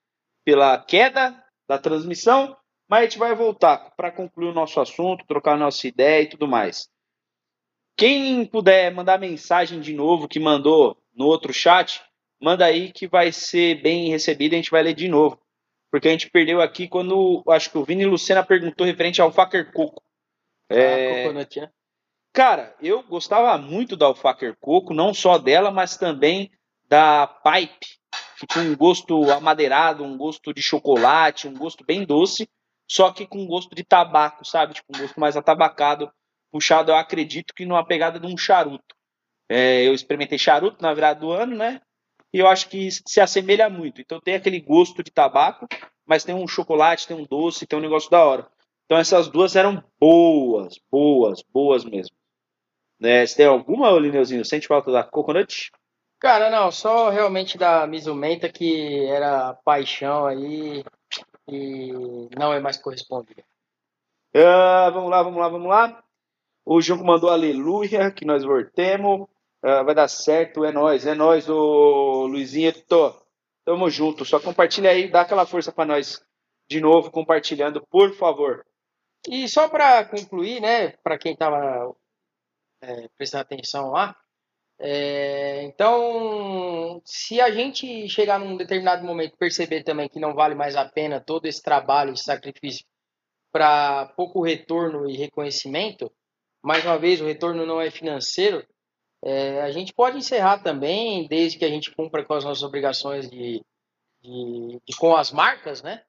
[0.42, 2.56] pela queda da transmissão,
[2.94, 6.46] mas a gente vai voltar para concluir o nosso assunto, trocar nossa ideia e tudo
[6.46, 6.88] mais.
[7.96, 12.00] Quem puder mandar mensagem de novo que mandou no outro chat,
[12.40, 15.40] manda aí que vai ser bem recebido e a gente vai ler de novo.
[15.90, 19.72] Porque a gente perdeu aqui quando, acho que o Vini Lucena perguntou referente ao Faker
[19.72, 20.00] Coco.
[20.70, 21.24] É...
[21.24, 21.24] Ah,
[22.32, 26.48] Cara, eu gostava muito da Alfaker Coco, não só dela, mas também
[26.88, 27.88] da Pipe,
[28.38, 32.48] que tinha um gosto amadeirado, um gosto de chocolate, um gosto bem doce,
[32.88, 34.74] só que com gosto de tabaco, sabe?
[34.74, 36.10] Tipo, um gosto mais atabacado,
[36.52, 38.94] puxado, eu acredito que numa pegada de um charuto.
[39.48, 41.80] É, eu experimentei charuto na virada do ano, né?
[42.34, 44.00] e eu acho que se assemelha muito.
[44.00, 45.68] Então tem aquele gosto de tabaco,
[46.04, 48.48] mas tem um chocolate, tem um doce, tem um negócio da hora.
[48.84, 52.16] Então essas duas eram boas, boas, boas mesmo.
[52.98, 53.24] Né?
[53.24, 54.44] Você tem alguma, Lineuzinho?
[54.44, 55.70] Sente falta da Coconut?
[56.18, 60.82] Cara, não, só realmente da Mizumenta que era paixão aí
[61.48, 61.92] e
[62.36, 63.42] não é mais correspondida.
[64.34, 66.04] Uh, vamos lá, vamos lá, vamos lá.
[66.64, 69.28] O Junco mandou aleluia, que nós voltemos.
[69.62, 72.72] Uh, vai dar certo, é nós, é nós, o Luizinho.
[72.86, 73.14] Tô.
[73.64, 74.24] Tamo junto.
[74.24, 76.24] Só compartilha aí, dá aquela força para nós
[76.68, 78.66] de novo, compartilhando, por favor.
[79.28, 81.94] E só para concluir, né, para quem estava
[82.82, 84.16] é, prestando atenção lá,
[84.78, 90.74] é, então, se a gente chegar num determinado momento perceber também que não vale mais
[90.76, 92.84] a pena todo esse trabalho, esse sacrifício
[93.52, 96.10] para pouco retorno e reconhecimento,
[96.62, 98.66] mais uma vez, o retorno não é financeiro,
[99.24, 103.30] é, a gente pode encerrar também, desde que a gente cumpra com as nossas obrigações
[103.30, 103.64] de,
[104.20, 106.02] de, de, com as marcas, né?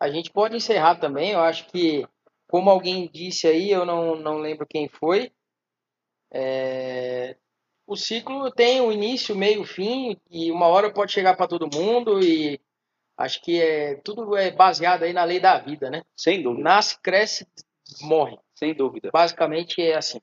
[0.00, 1.32] A gente pode encerrar também.
[1.32, 2.06] Eu acho que,
[2.48, 5.30] como alguém disse aí, eu não, não lembro quem foi,
[6.32, 7.36] é,
[7.86, 11.74] o ciclo tem o um início, meio, fim, e uma hora pode chegar para todo
[11.74, 12.60] mundo e
[13.16, 16.02] acho que é tudo é baseado aí na lei da vida, né?
[16.16, 16.64] Sem dúvida.
[16.64, 17.46] Nasce, cresce,
[18.02, 18.38] morre.
[18.54, 19.10] Sem dúvida.
[19.12, 20.20] Basicamente é assim.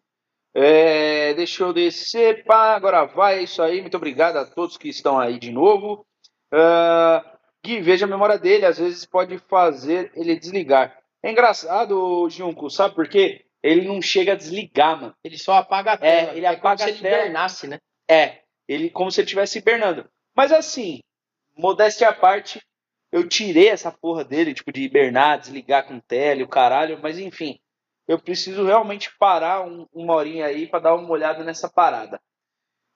[0.53, 3.81] É, deixa eu descer, pá, agora vai, é isso aí.
[3.81, 6.05] Muito obrigado a todos que estão aí de novo.
[6.53, 10.97] Uh, Gui, veja a memória dele, às vezes pode fazer ele desligar.
[11.21, 13.45] É engraçado, Junco, sabe por quê?
[13.61, 15.15] Ele não chega a desligar, mano.
[15.23, 16.31] Ele só apaga a tela.
[16.31, 17.77] É, ele é apaga como a se ele hibernasse, né?
[18.09, 20.09] É, ele como se ele estivesse hibernando.
[20.35, 20.99] Mas assim,
[21.57, 22.61] modéstia à parte,
[23.11, 27.59] eu tirei essa porra dele, tipo, de hibernar, desligar com tele, o caralho, mas enfim
[28.09, 32.19] eu preciso realmente parar um, uma horinha aí para dar uma olhada nessa parada.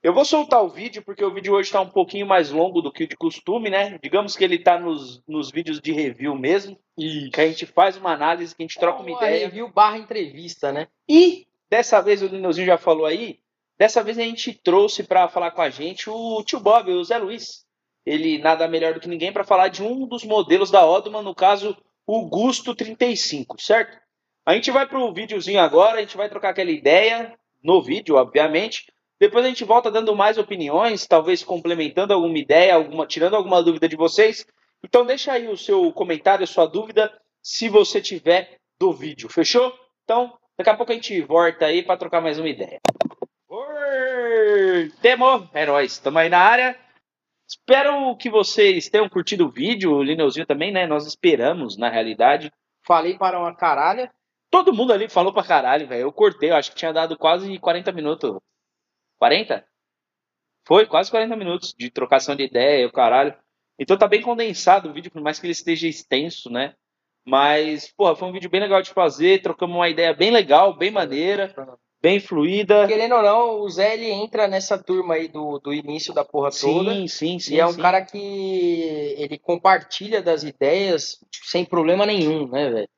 [0.04, 2.92] Eu vou soltar o vídeo porque o vídeo hoje está um pouquinho mais longo do
[2.92, 3.98] que de costume, né?
[4.04, 7.32] Digamos que ele está nos, nos vídeos de review mesmo, Isso.
[7.32, 9.46] que a gente faz uma análise, que a gente troca uma, uma ideia.
[9.46, 10.90] Review barra entrevista, né?
[11.08, 13.40] E dessa vez o Lineuzinho já falou aí,
[13.80, 17.18] dessa vez a gente trouxe para falar com a gente o tio Bob, o Zé
[17.18, 17.66] Luiz.
[18.06, 21.34] Ele nada melhor do que ninguém para falar de um dos modelos da Odman, no
[21.34, 23.98] caso o Gusto 35, certo?
[24.46, 28.93] A gente vai pro videozinho agora, a gente vai trocar aquela ideia no vídeo, obviamente.
[29.24, 33.88] Depois a gente volta dando mais opiniões, talvez complementando alguma ideia, alguma, tirando alguma dúvida
[33.88, 34.46] de vocês.
[34.84, 37.10] Então deixa aí o seu comentário, a sua dúvida,
[37.42, 39.74] se você tiver do vídeo, fechou?
[40.04, 42.82] Então, daqui a pouco a gente volta aí para trocar mais uma ideia.
[45.02, 46.78] Temo, nóis, estamos aí na área.
[47.48, 50.86] Espero que vocês tenham curtido o vídeo, o Lineuzinho também, né?
[50.86, 52.52] Nós esperamos, na realidade.
[52.86, 54.12] Falei para uma caralha.
[54.52, 56.02] Todo mundo ali falou pra caralho, velho.
[56.02, 58.38] Eu cortei, eu acho que tinha dado quase 40 minutos.
[59.24, 59.64] 40?
[60.68, 63.34] Foi, quase 40 minutos de trocação de ideia, o caralho.
[63.80, 66.74] Então tá bem condensado o vídeo, por mais que ele esteja extenso, né?
[67.26, 70.92] Mas, porra, foi um vídeo bem legal de fazer, trocamos uma ideia bem legal, bem
[70.92, 71.54] maneira,
[72.02, 72.86] bem fluida.
[72.86, 76.50] Querendo ou não, o Zé ele entra nessa turma aí do, do início da porra
[76.52, 76.94] toda.
[76.94, 77.56] Sim, sim, sim.
[77.56, 77.82] E é um sim.
[77.82, 82.90] cara que ele compartilha das ideias sem problema nenhum, né, velho?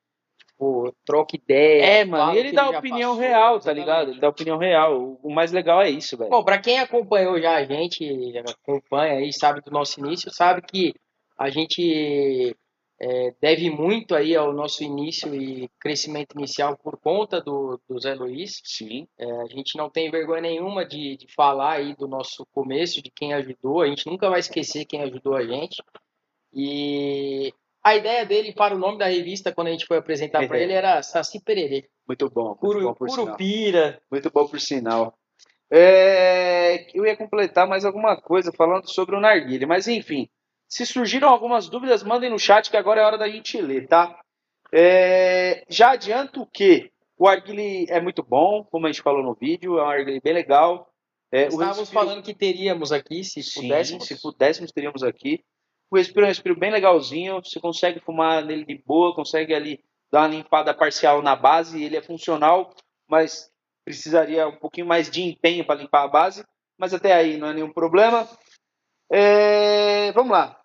[0.56, 1.84] Tipo, troca ideia.
[1.84, 3.80] É, mano, e ele que dá opinião passou, real, tá exatamente.
[3.80, 4.12] ligado?
[4.12, 5.20] Ele dá opinião real.
[5.22, 6.30] O mais legal é isso, velho.
[6.30, 10.94] Bom, pra quem acompanhou já a gente, acompanha aí, sabe do nosso início, sabe que
[11.38, 12.56] a gente
[13.02, 18.14] é, deve muito aí ao nosso início e crescimento inicial por conta do, do Zé
[18.14, 18.62] Luiz.
[18.64, 19.06] Sim.
[19.18, 23.12] É, a gente não tem vergonha nenhuma de, de falar aí do nosso começo, de
[23.12, 23.82] quem ajudou.
[23.82, 25.84] A gente nunca vai esquecer quem ajudou a gente.
[26.54, 27.54] E
[27.86, 30.74] a ideia dele para o nome da revista, quando a gente foi apresentar para ele,
[30.74, 31.88] era Saci Pererê.
[32.08, 32.58] Muito bom.
[32.60, 33.26] Muito bom Curu, por sinal.
[33.28, 34.02] Curupira.
[34.12, 35.18] Muito bom por sinal.
[35.72, 40.28] É, eu ia completar mais alguma coisa falando sobre o narguile, mas enfim.
[40.68, 44.20] Se surgiram algumas dúvidas, mandem no chat que agora é hora da gente ler, tá?
[44.74, 49.78] É, já adianto que o arguile é muito bom, como a gente falou no vídeo,
[49.78, 50.90] é um arguile bem legal.
[51.32, 54.08] É, Estávamos respiro- falando que teríamos aqui, se Sim, pudéssemos.
[54.08, 55.44] se pudéssemos, teríamos aqui.
[55.90, 59.84] O respiro é um respiro bem legalzinho, você consegue fumar nele de boa, consegue ali
[60.12, 62.74] dar uma limpada parcial na base, ele é funcional,
[63.08, 63.52] mas
[63.84, 66.44] precisaria um pouquinho mais de empenho para limpar a base,
[66.78, 68.28] mas até aí não é nenhum problema.
[69.12, 70.60] É, vamos lá.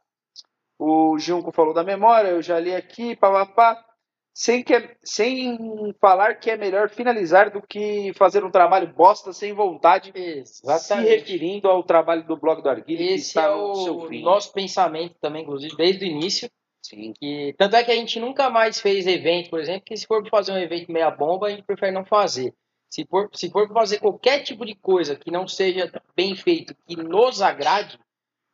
[0.79, 3.85] O Junco falou da memória, eu já li aqui, papapá.
[4.33, 5.59] Sem, que, é- sem
[6.01, 10.13] falar que é melhor finalizar do que fazer um trabalho bosta sem vontade
[10.47, 11.09] se Exatamente.
[11.09, 14.23] referindo ao trabalho do blog do Arguilho, que Esse está é no seu o fim.
[14.23, 16.49] nosso pensamento também, inclusive, desde o início.
[16.83, 17.13] Sim.
[17.21, 20.27] Que, tanto é que a gente nunca mais fez evento, por exemplo, que se for
[20.31, 22.55] fazer um evento meia bomba, a gente prefere não fazer.
[22.89, 26.97] Se for, se for fazer qualquer tipo de coisa que não seja bem feito, que
[26.97, 27.99] nos agrade,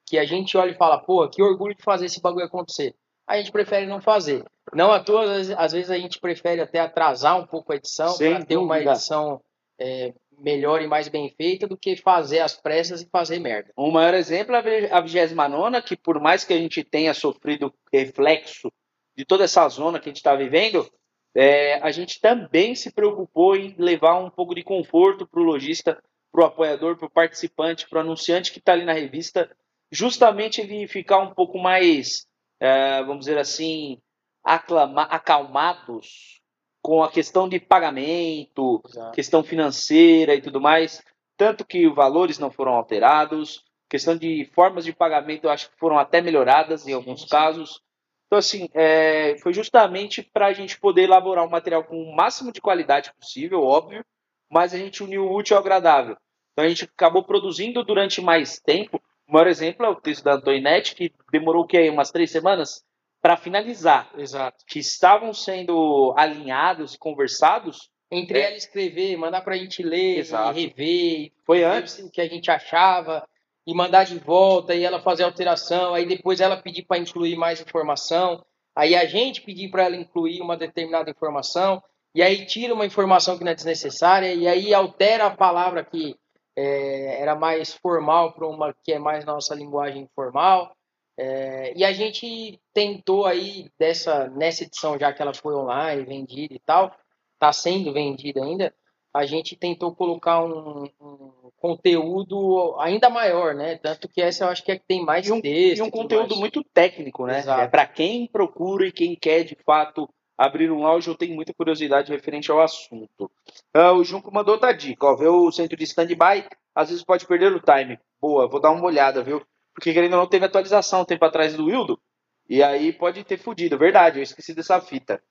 [0.07, 2.95] que a gente olha e fala, porra, que orgulho de fazer esse bagulho acontecer.
[3.27, 4.45] A gente prefere não fazer.
[4.75, 5.25] Não à toa,
[5.57, 9.41] às vezes, a gente prefere até atrasar um pouco a edição para ter uma edição
[9.79, 13.73] é, melhor e mais bem feita do que fazer as pressas e fazer merda.
[13.77, 18.73] O maior exemplo é a 29, que por mais que a gente tenha sofrido reflexo
[19.17, 20.89] de toda essa zona que a gente está vivendo,
[21.35, 26.03] é, a gente também se preocupou em levar um pouco de conforto para o lojista,
[26.33, 29.51] para o apoiador, para o participante, para o anunciante que está ali na revista,
[29.91, 32.27] justamente ele ficar um pouco mais,
[32.61, 33.99] é, vamos dizer assim,
[34.47, 36.41] aclama, acalmados
[36.81, 38.81] com a questão de pagamento,
[39.13, 41.03] questão financeira e tudo mais.
[41.37, 45.99] Tanto que valores não foram alterados, questão de formas de pagamento eu acho que foram
[45.99, 47.29] até melhoradas em alguns sim.
[47.29, 47.83] casos.
[48.27, 52.53] Então, assim, é, foi justamente para a gente poder elaborar um material com o máximo
[52.53, 54.05] de qualidade possível, óbvio,
[54.49, 56.17] mas a gente uniu o útil ao agradável.
[56.53, 59.01] Então, a gente acabou produzindo durante mais tempo.
[59.29, 61.91] O maior exemplo é o texto da Antoinette, que demorou o quê?
[61.91, 62.85] Umas três semanas
[63.27, 64.09] para finalizar.
[64.17, 64.65] Exato.
[64.69, 68.47] Que estavam sendo alinhados e conversados Entre É.
[68.47, 70.57] ela escrever, mandar pra gente ler, Exato.
[70.57, 71.99] e rever, Foi antes.
[71.99, 73.27] o que a gente achava,
[73.67, 77.61] e mandar de volta, e ela fazer alteração, aí depois ela pedir para incluir mais
[77.61, 78.45] informação,
[78.77, 81.83] aí a gente pedir para ela incluir uma determinada informação,
[82.15, 86.15] e aí tira uma informação que não é desnecessária, e aí altera a palavra que
[86.57, 90.76] é, era mais formal para uma que é mais nossa linguagem informal.
[91.19, 96.55] É, e a gente tentou aí dessa nessa edição já que ela foi online, vendida
[96.55, 96.95] e tal,
[97.35, 98.75] está sendo vendida ainda,
[99.15, 103.77] a gente tentou colocar um, um conteúdo ainda maior, né?
[103.79, 105.79] Tanto que essa eu acho que é que tem mais E um- texto.
[105.79, 106.41] E um conteúdo mais.
[106.41, 107.39] muito técnico, né?
[107.39, 107.63] Exato.
[107.63, 111.55] É para quem procura e quem quer de fato abrir um lounge ou tem muita
[111.55, 113.31] curiosidade referente ao assunto.
[113.73, 117.27] Ah, o Junco mandou outra dica, ó, ver o centro de stand-by, às vezes pode
[117.27, 117.99] perder o time.
[118.21, 119.43] Boa, vou dar uma olhada, viu?
[119.77, 122.01] Porque querendo ou não teve atualização um tempo atrás do Wildo,
[122.49, 123.77] e aí pode ter fudido.
[123.77, 125.23] Verdade, eu esqueci dessa fita.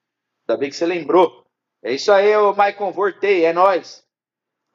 [0.48, 1.44] Ainda bem que você lembrou.
[1.84, 4.06] É isso aí, ô Maicon, voltei, é nóis.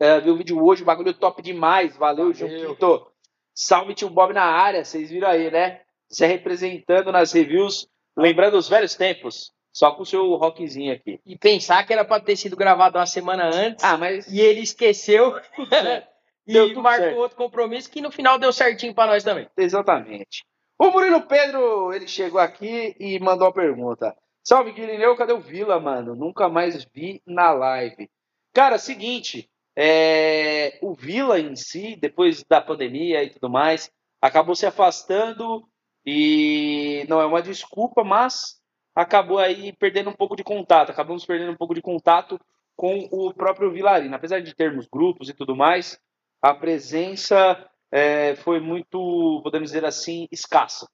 [0.01, 1.97] É, viu o vídeo hoje, bagulho top demais.
[1.97, 2.35] Valeu.
[2.35, 3.07] Junquito.
[3.55, 5.83] Salve tio Bob na área, vocês viram aí, né?
[6.09, 9.53] Você representando nas reviews, lembrando os velhos tempos.
[9.73, 11.21] Só com o seu rockzinho aqui.
[11.25, 13.85] E pensar que era pra ter sido gravado uma semana antes.
[13.85, 14.27] Ah, mas.
[14.27, 15.33] E ele esqueceu.
[15.57, 16.03] Deu
[16.57, 17.19] e marcou certo.
[17.19, 19.49] outro compromisso que no final deu certinho pra nós também.
[19.57, 20.45] Exatamente.
[20.79, 24.17] O Murilo Pedro, ele chegou aqui e mandou uma pergunta.
[24.43, 26.15] Salve, Guirineu, cadê o Vila, mano?
[26.15, 28.11] Nunca mais vi na live.
[28.53, 33.91] Cara, seguinte, é, o Vila em si, depois da pandemia e tudo mais,
[34.21, 35.69] acabou se afastando
[36.05, 38.61] e não é uma desculpa, mas
[38.95, 40.91] acabou aí perdendo um pouco de contato.
[40.91, 42.41] Acabamos perdendo um pouco de contato
[42.75, 44.15] com o próprio Vilarino.
[44.15, 46.01] Apesar de termos grupos e tudo mais,
[46.43, 50.89] a presença é, foi muito, podemos dizer assim, escassa.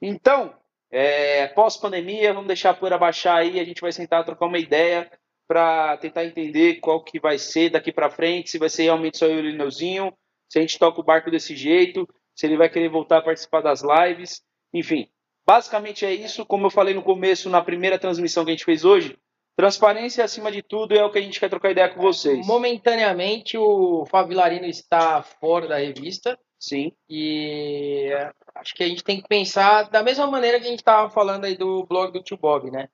[0.00, 0.54] Então,
[0.90, 5.10] é, pós-pandemia, vamos deixar a poeira baixar aí, a gente vai sentar trocar uma ideia
[5.46, 9.26] para tentar entender qual que vai ser daqui para frente, se vai ser realmente só
[9.26, 10.12] eu e o Lineuzinho,
[10.48, 13.60] se a gente toca o barco desse jeito, se ele vai querer voltar a participar
[13.60, 15.08] das lives, enfim.
[15.46, 18.84] Basicamente é isso, como eu falei no começo, na primeira transmissão que a gente fez
[18.84, 19.18] hoje,
[19.56, 22.46] transparência acima de tudo é o que a gente quer trocar ideia com vocês.
[22.46, 26.38] Momentaneamente, o Fábio Larino está fora da revista.
[26.58, 30.70] Sim, E é, acho que a gente tem que pensar da mesma maneira que a
[30.70, 32.88] gente estava falando aí do blog do Tio Bob, né?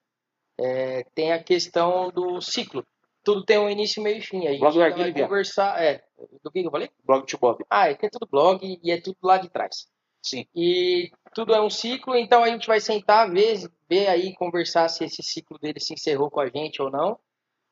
[0.59, 2.85] É, tem a questão do ciclo.
[3.23, 4.47] Tudo tem um início, meio e fim.
[4.47, 5.21] A gente Blog do vai Bianco.
[5.29, 5.81] conversar.
[5.81, 6.03] É,
[6.43, 6.91] do que eu falei?
[7.05, 7.65] blog to Bob.
[7.71, 9.87] Ah, é que é tudo blog e é tudo lá de trás.
[10.23, 10.47] Sim.
[10.55, 15.05] E tudo é um ciclo, então a gente vai sentar, ver, ver aí, conversar se
[15.05, 17.19] esse ciclo dele se encerrou com a gente ou não.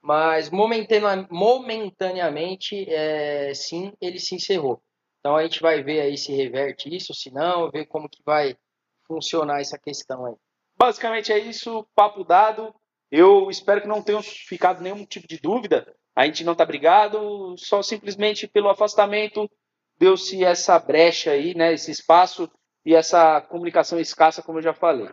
[0.01, 4.81] Mas momentane- momentaneamente, é, sim, ele se encerrou.
[5.19, 8.57] Então a gente vai ver aí se reverte isso, se não, ver como que vai
[9.07, 10.35] funcionar essa questão aí.
[10.77, 12.73] Basicamente é isso, papo dado.
[13.11, 15.93] Eu espero que não tenham ficado nenhum tipo de dúvida.
[16.15, 19.51] A gente não tá brigado, só simplesmente pelo afastamento
[19.99, 22.49] deu-se essa brecha aí, né, esse espaço
[22.89, 25.11] e essa comunicação escassa, como eu já falei.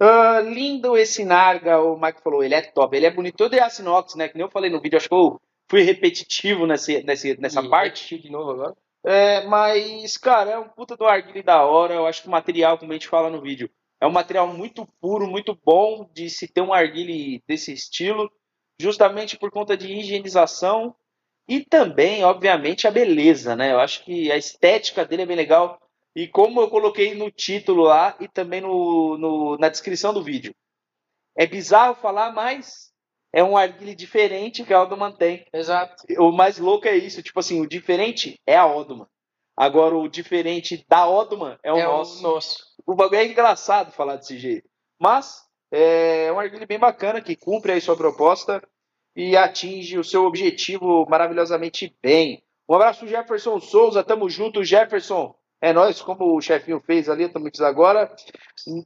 [0.00, 3.60] Ah, lindo esse Narga, o Mike falou, ele é top, ele é bonito, todo é
[3.60, 5.38] aço inox, né, que nem eu falei no vídeo, acho que eu
[5.70, 8.18] fui repetitivo nesse, nesse, nessa E parte.
[8.18, 8.74] de novo agora.
[9.04, 11.94] É, mas, cara, é um puta do arguile da hora.
[11.94, 13.70] Eu acho que o material, como a gente fala no vídeo,
[14.00, 18.30] é um material muito puro, muito bom de se ter um arguile desse estilo,
[18.80, 20.94] justamente por conta de higienização
[21.46, 23.72] e também, obviamente, a beleza, né?
[23.72, 25.78] Eu acho que a estética dele é bem legal.
[26.18, 30.52] E como eu coloquei no título lá e também no, no- na descrição do vídeo,
[31.36, 32.90] é bizarro falar, mas
[33.32, 35.46] é um arguile diferente que a Aldo tem.
[35.52, 35.94] Exato.
[36.18, 39.06] O mais louco é isso, tipo assim, o diferente é a Oduman.
[39.56, 42.18] Agora, o diferente da Oduman é o é nosso.
[42.18, 42.64] o nosso.
[42.84, 44.68] O bagulho é engraçado falar desse jeito.
[45.00, 48.60] Mas é um arguilho bem bacana que cumpre aí sua proposta
[49.14, 52.42] e atinge o seu objetivo maravilhosamente bem.
[52.68, 54.02] Um abraço, Jefferson Souza.
[54.02, 55.37] Tamo junto, Jefferson.
[55.60, 58.14] É nós, como o chefinho fez ali, estamos aqui agora.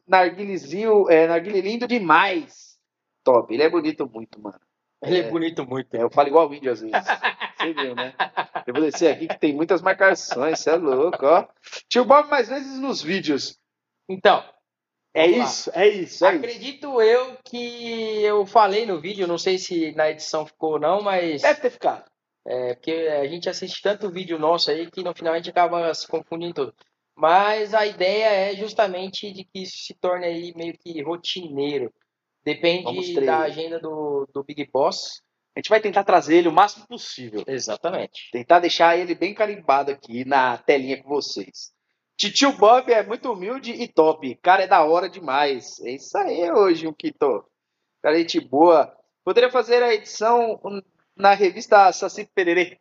[0.06, 2.78] Narguilezinho, é, narguile lindo demais.
[3.24, 4.58] Top, ele é bonito muito, mano.
[5.02, 5.30] Ele é, É.
[5.30, 5.94] bonito muito.
[5.94, 6.96] É, eu falo igual índio às vezes.
[7.58, 8.14] Você viu, né?
[8.66, 11.46] Eu vou descer aqui que tem muitas marcações, você é louco, ó.
[11.88, 13.58] Tio Bob mais vezes nos vídeos.
[14.08, 14.42] Então,
[15.14, 16.38] É isso, é isso, é isso.
[16.38, 21.02] acredito eu que eu falei no vídeo, não sei se na edição ficou ou não,
[21.02, 22.04] mas Deve ter ficado.
[22.47, 25.93] É porque a gente assiste tanto vídeo nosso aí que no final a gente acaba
[25.95, 26.74] se confundindo tudo.
[27.14, 31.93] Mas a ideia é justamente de que isso se torne aí meio que rotineiro.
[32.45, 35.22] Depende da agenda do, do Big Boss.
[35.55, 37.45] A gente vai tentar trazer ele o máximo possível.
[37.47, 38.30] Exatamente.
[38.32, 41.72] Tentar deixar ele bem carimbado aqui na telinha com vocês.
[42.16, 44.34] Titio Bob é muito humilde e top.
[44.36, 45.80] Cara, é da hora demais.
[45.80, 47.45] É isso aí hoje, um Quito.
[48.03, 48.97] Cara, gente boa.
[49.24, 50.59] Poderia fazer a edição
[51.16, 52.78] na revista Saci Pererê.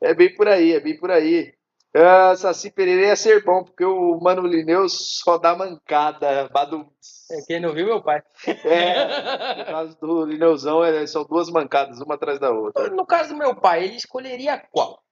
[0.00, 1.54] É bem por aí, é bem por aí.
[1.96, 6.48] Ah, Saci Pererê ia ser bom, porque o Mano Lineu só dá mancada.
[6.48, 6.86] Badu...
[7.30, 8.20] É, Quem não viu, meu pai.
[8.64, 12.90] É, no caso do Lineuzão, é- são duas mancadas, uma atrás da outra.
[12.90, 15.02] No caso do meu pai, ele escolheria qual?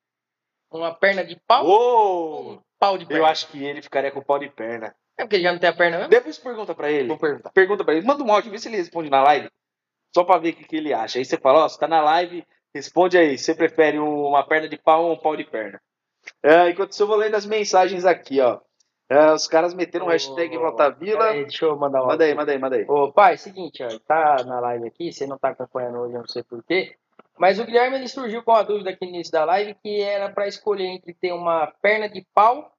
[0.70, 2.52] Uma perna de pau ou Uou!
[2.54, 3.22] um pau de perna?
[3.22, 4.94] Eu acho que ele ficaria com pau de perna.
[5.16, 6.10] É porque ele já não tem a perna mesmo?
[6.10, 7.08] Depois pergunta pra ele.
[7.08, 7.50] Vou perguntar.
[7.52, 8.06] Pergunta pra ele.
[8.06, 9.48] Manda um áudio, vê se ele responde na live.
[10.14, 11.18] Só pra ver o que, que ele acha.
[11.18, 12.44] Aí você fala, ó, você tá na live,
[12.74, 13.38] responde aí.
[13.38, 15.80] Você prefere uma perna de pau ou um pau de perna?
[16.42, 18.60] É, enquanto isso, eu vou lendo as mensagens aqui, ó.
[19.08, 20.56] É, os caras meteram um hashtag
[20.98, 21.18] Vila.
[21.18, 22.86] peraí, deixa eu mandar um Manda aí, manda aí, manda aí.
[22.88, 26.28] Ô, pai, seguinte, ó, tá na live aqui, você não tá acompanhando hoje, eu não
[26.28, 26.96] sei porquê,
[27.38, 30.30] mas o Guilherme ele surgiu com a dúvida aqui no início da live que era
[30.30, 32.72] para escolher entre ter uma perna de pau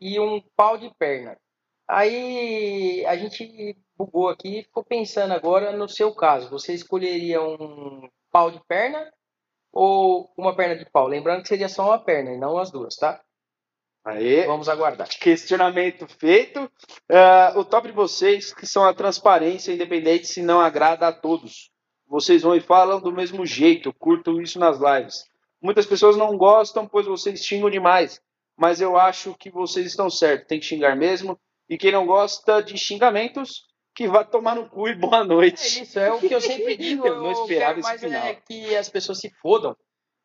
[0.00, 1.36] e um pau de perna.
[1.88, 8.08] Aí a gente bugou aqui e ficou pensando agora no seu caso, você escolheria um
[8.30, 9.12] pau de perna
[9.72, 11.06] ou uma perna de pau?
[11.06, 13.20] Lembrando que seria só uma perna e não as duas, tá?
[14.04, 15.08] Aí, Vamos aguardar.
[15.08, 16.70] questionamento feito.
[17.10, 21.70] Ah, o top de vocês, que são a transparência, independente se não agrada a todos.
[22.06, 25.24] Vocês vão e falam do mesmo jeito, eu curto isso nas lives.
[25.60, 28.20] Muitas pessoas não gostam, pois vocês xingam demais.
[28.56, 31.40] Mas eu acho que vocês estão certos, tem que xingar mesmo.
[31.68, 33.62] E quem não gosta de xingamentos,
[33.94, 35.82] que vá tomar no cu e boa É noite.
[35.82, 37.06] isso, é o que eu sempre digo.
[37.06, 38.24] Eu não esperava esse mais final.
[38.26, 39.74] é que as pessoas se fodam.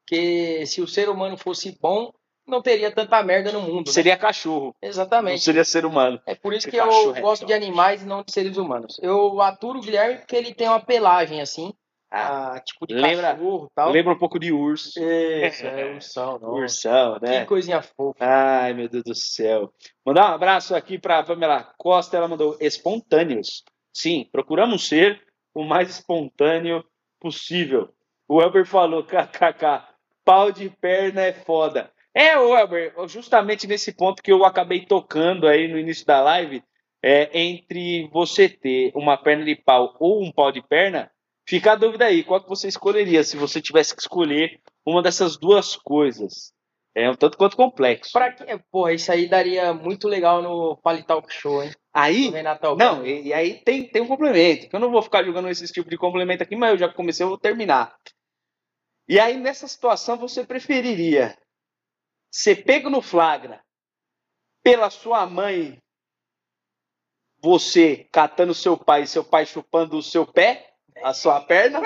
[0.08, 2.12] Que se o ser humano fosse bom,
[2.48, 3.88] não teria tanta merda no mundo.
[3.88, 3.94] né?
[3.94, 5.44] Seria cachorro, não Exatamente.
[5.44, 6.20] seria ser humano.
[6.26, 7.60] É por isso Que que eu cachorro é gosto legal.
[7.60, 8.98] de animais e não de seres humanos.
[9.04, 11.72] Eu aturo o Guilherme porque ele tem uma pelagem assim,
[12.12, 13.92] ah, tipo de lembra- cachorro tal.
[13.92, 14.90] Lembra um pouco de urso.
[15.00, 16.54] Isso, é ursão, não.
[16.54, 17.42] Ursão, né?
[17.42, 18.18] Que coisinha fofa.
[18.20, 19.72] Ai, meu Deus do céu.
[20.06, 23.64] Mandar um abraço aqui para Pamela Costa, ela mandou espontâneos.
[23.94, 25.22] Sim, procuramos ser
[25.54, 26.84] o mais espontâneo
[27.20, 27.90] possível.
[28.28, 29.84] O Elber falou, kkk,
[30.24, 31.92] pau de perna é foda.
[32.14, 36.64] É, Elber, justamente nesse ponto que eu acabei tocando aí no início da live,
[37.04, 41.10] é, entre você ter uma perna de pau ou um pau de perna,
[41.50, 45.36] fica a dúvida aí, qual que você escolheria se você tivesse que escolher uma dessas
[45.36, 46.54] duas coisas?
[46.94, 48.12] É um tanto quanto complexo.
[48.12, 48.46] Pra que...
[48.72, 51.72] Porra, isso aí daria muito legal no Palitalk Show, hein?
[51.92, 52.32] Aí,
[52.78, 55.66] não, e, e aí tem, tem um complemento, que eu não vou ficar jogando esse
[55.74, 57.98] tipo de complemento aqui, mas eu já comecei, eu vou terminar.
[59.08, 61.36] E aí, nessa situação, você preferiria
[62.32, 63.60] ser pego no flagra
[64.62, 65.82] pela sua mãe,
[67.42, 70.69] você catando seu pai e seu pai chupando o seu pé,
[71.04, 71.82] a sua perna?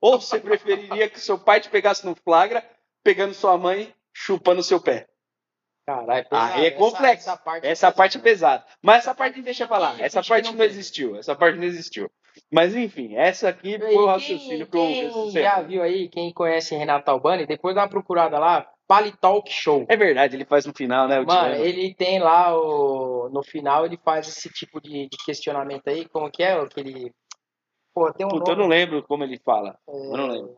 [0.00, 2.64] Ou você preferiria que seu pai te pegasse no flagra,
[3.02, 5.06] pegando sua mãe, chupando o seu pé?
[5.86, 7.30] Caralho, Aí é complexo.
[7.30, 8.64] Essa, essa parte, Essa parte é pesada.
[8.82, 9.96] Mas essa parte deixa pra lá.
[9.98, 11.16] Essa parte não não existiu.
[11.16, 12.10] Essa parte não existiu.
[12.52, 17.10] Mas enfim, essa aqui foi o raciocínio que eu já viu aí, quem conhece Renato
[17.10, 19.86] Albani, depois dá uma procurada lá, Palitalk Show.
[19.88, 21.20] É verdade, ele faz no final, né?
[21.20, 23.28] O Mano, ele tem lá o.
[23.30, 26.52] No final ele faz esse tipo de, de questionamento aí, como que é?
[26.52, 27.12] Aquele.
[27.98, 28.62] Pô, tem um Puta, eu nome.
[28.62, 29.78] não lembro como ele fala.
[29.88, 30.56] é, Eu não lembro.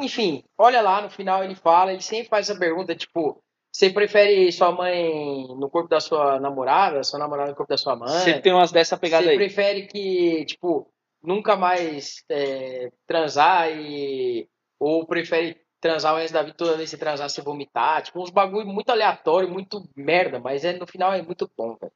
[0.00, 3.42] Enfim, olha lá, no final ele fala, ele sempre faz essa pergunta, tipo,
[3.72, 7.96] você prefere sua mãe no corpo da sua namorada, sua namorada no corpo da sua
[7.96, 8.08] mãe?
[8.08, 9.36] Sempre tem umas dessa pegada Você aí.
[9.36, 10.88] prefere que, tipo,
[11.22, 14.48] nunca mais é, transar e.
[14.80, 18.00] Ou prefere transar o resto da vida toda vez que você transar, você vomitar?
[18.02, 21.92] Tipo, uns bagulho muito aleatório, muito merda, mas é, no final é muito bom, velho.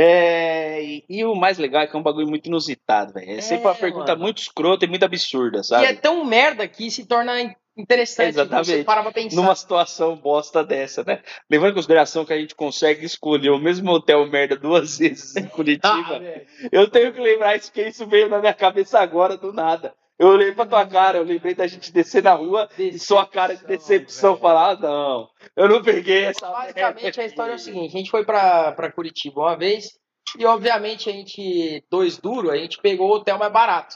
[0.00, 3.32] É, e, e o mais legal é que é um bagulho muito inusitado, velho.
[3.32, 4.22] É sempre uma É, pergunta mano.
[4.22, 5.94] muito escrota e muito absurda, E é sabe?
[5.94, 7.34] tão merda que se torna
[7.76, 8.66] interessante Exatamente.
[8.66, 9.34] você parar pra pensar.
[9.36, 11.20] Numa situação bosta dessa, né?
[11.50, 15.46] Levando em consideração que a gente consegue escolher o mesmo hotel merda duas vezes em
[15.46, 16.46] Ah, Curitiba, velho.
[16.70, 19.92] Eu tenho que lembrar isso, que isso veio na minha cabeça agora, do nada.
[20.18, 23.54] Eu olhei pra tua cara, eu lembrei da gente descer na rua e sua cara
[23.56, 24.42] de decepção velho.
[24.42, 27.94] falar, ah, não, eu não peguei essa Basicamente merda a história é o aqui." seguinte,
[27.94, 29.86] a gente foi pra, pra Curitiba uma vez
[30.36, 33.94] e obviamente a gente, dois duro, a gente pegou o hotel mais barato.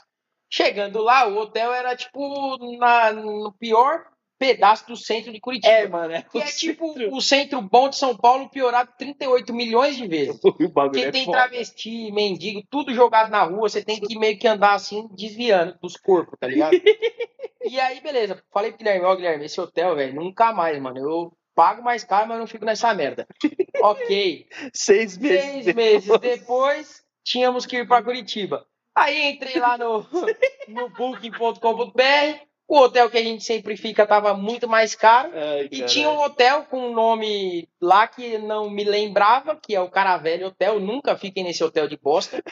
[0.48, 4.04] Chegando lá, o hotel era tipo na, no pior
[4.42, 5.72] pedaço do centro de Curitiba.
[5.72, 7.14] É, mano, é que o é tipo centro.
[7.14, 10.36] o centro bom de São Paulo piorado 38 milhões de vezes.
[10.74, 11.38] Porque é tem foda.
[11.38, 15.96] travesti, mendigo, tudo jogado na rua, você tem que meio que andar assim, desviando dos
[15.96, 16.72] corpos, tá ligado?
[17.62, 20.98] e aí, beleza, falei pro Guilherme, ó, Guilherme, esse hotel, velho, nunca mais, mano.
[20.98, 23.24] Eu pago mais caro, mas não fico nessa merda.
[23.80, 24.48] ok.
[24.74, 25.64] Seis meses.
[25.64, 28.66] Seis meses depois, tínhamos que ir pra Curitiba.
[28.92, 30.04] Aí entrei lá no,
[30.68, 35.30] no booking.com.br, o hotel que a gente sempre fica tava muito mais caro.
[35.34, 39.80] Ai, E tinha um hotel com um nome lá que não me lembrava, que é
[39.80, 40.80] o Caravelho Hotel.
[40.80, 42.42] Nunca fiquem nesse hotel de bosta.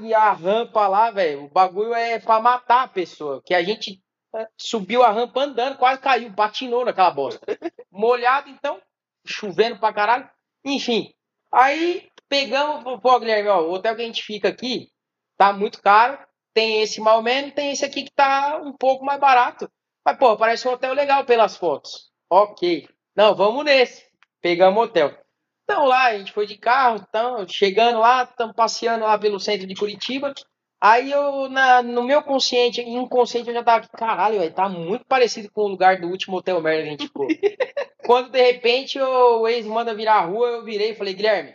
[0.00, 3.42] E a rampa lá, velho, o bagulho é pra matar a pessoa.
[3.44, 4.02] Que a gente
[4.34, 7.46] eh, subiu a rampa andando, quase caiu, patinou naquela bosta.
[7.90, 8.80] Molhado, então,
[9.24, 10.28] chovendo pra caralho.
[10.64, 11.12] Enfim,
[11.52, 14.88] aí pegamos, pô, Guilherme, ó, o hotel que a gente fica aqui
[15.36, 16.18] tá muito caro.
[16.54, 19.70] Tem esse mal menos, tem esse aqui que tá um pouco mais barato.
[20.04, 22.10] Mas, pô, parece um hotel legal pelas fotos.
[22.30, 22.88] Ok.
[23.14, 24.04] Não, vamos nesse.
[24.40, 25.16] Pegamos o hotel.
[25.64, 29.66] Então lá, a gente foi de carro, então, chegando lá, estamos passeando lá pelo centro
[29.66, 30.34] de Curitiba.
[30.80, 35.04] Aí eu, na, no meu consciente, inconsciente, eu já tava aqui, caralho, velho, tá muito
[35.06, 37.28] parecido com o lugar do último hotel merda que a gente ficou.
[38.04, 41.54] Quando de repente o ex manda virar a rua, eu virei e falei, Guilherme,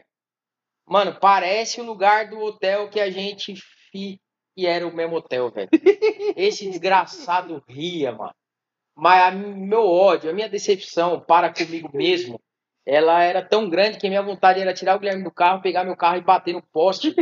[0.85, 3.53] mano, parece o lugar do hotel que a gente
[3.91, 4.17] fi
[4.57, 5.69] e era o mesmo hotel, velho.
[6.35, 8.33] Esse desgraçado ria, mano.
[8.95, 12.41] Mas meu ódio, a minha decepção para comigo mesmo,
[12.83, 15.95] ela era tão grande que minha vontade era tirar o Guilherme do carro, pegar meu
[15.95, 17.13] carro e bater no poste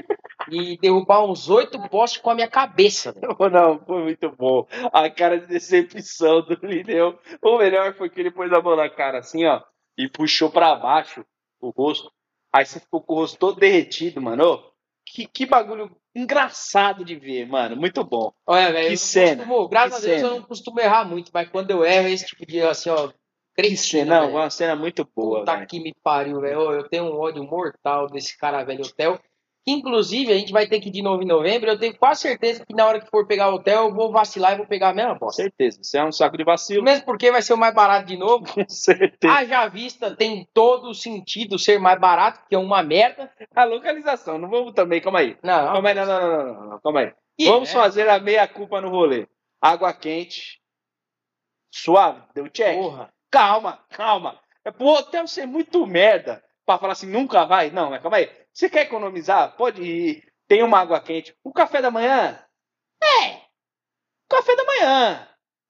[0.50, 3.12] e derrubar uns oito postes com a minha cabeça.
[3.12, 3.36] velho.
[3.52, 4.66] Não, foi muito bom.
[4.94, 7.20] A cara de decepção do Lineu.
[7.42, 9.62] O melhor foi que ele pôs a mão na cara assim, ó.
[9.98, 11.26] e puxou pra baixo
[11.60, 12.10] o rosto.
[12.54, 14.64] Aí você ficou com o rosto todo derretido, mano.
[15.16, 17.78] Que, que bagulho engraçado de ver, mano.
[17.78, 18.34] Muito bom.
[18.46, 20.34] Olha, velho, Que eu não cena, costumo- graças que a Deus cena.
[20.34, 23.14] eu não costumo errar muito, mas quando eu erro, esse tipo de, assim, ó, Que
[23.56, 24.34] cretino, cena, velho.
[24.34, 26.72] uma cena muito boa, Puta que me pariu, velho.
[26.74, 29.18] Eu tenho um ódio mortal desse cara velho hotel.
[29.66, 31.70] Que, inclusive, a gente vai ter que ir de novo em novembro.
[31.70, 34.54] Eu tenho quase certeza que na hora que for pegar o hotel, eu vou vacilar
[34.54, 35.42] e vou pegar a mesma bosta.
[35.42, 35.80] certeza.
[35.82, 36.84] Você é um saco de vacilo.
[36.84, 38.46] Mesmo porque vai ser o mais barato de novo.
[38.54, 39.34] Com certeza.
[39.34, 43.32] Haja vista tem todo o sentido ser mais barato, que é uma merda.
[43.56, 45.36] A localização, não vamos também, calma aí.
[45.42, 47.14] Não, Calma aí, não, não, não, não, não, calma aí.
[47.36, 47.74] que Vamos é.
[47.74, 49.28] fazer a meia culpa no rolê.
[49.60, 50.62] Água quente,
[51.72, 52.76] suave, deu check.
[52.78, 53.12] Porra.
[53.32, 54.40] Calma, calma.
[54.64, 57.72] É pro hotel ser muito merda pra falar assim, nunca vai.
[57.72, 58.30] Não, mas calma aí.
[58.56, 59.58] Você quer economizar?
[59.58, 60.32] Pode ir.
[60.48, 61.36] Tem uma água quente.
[61.44, 62.42] O café da manhã?
[63.04, 63.42] É.
[64.30, 65.28] Café da manhã.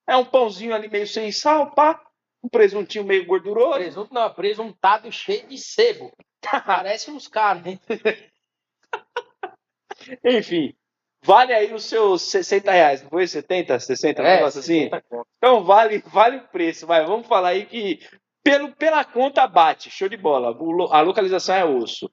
[0.08, 2.00] É um pãozinho ali meio sem sal, pá.
[2.44, 3.80] Um presuntinho meio gorduroso.
[3.80, 6.16] Presunto não, presuntado cheio de sebo.
[6.64, 7.80] Parece uns caras, hein?
[10.24, 10.76] Enfim.
[11.24, 13.28] Vale aí os seus 60 reais, não foi?
[13.28, 14.84] 70, 60, um negócio assim?
[14.84, 15.28] 60 conto.
[15.38, 17.04] Então vale, vale o preço, vai.
[17.04, 18.00] Vamos falar aí que
[18.44, 20.56] pelo, pela conta bate, show de bola.
[20.92, 22.12] A localização é osso.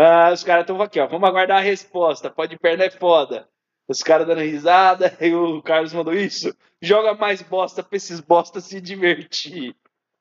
[0.00, 1.08] Ah, os caras estão aqui, ó.
[1.08, 2.30] Vamos aguardar a resposta.
[2.30, 3.48] Pode perna é foda.
[3.88, 6.54] Os caras dando risada, e o Carlos mandou isso.
[6.80, 9.74] Joga mais bosta pra esses bosta se divertir.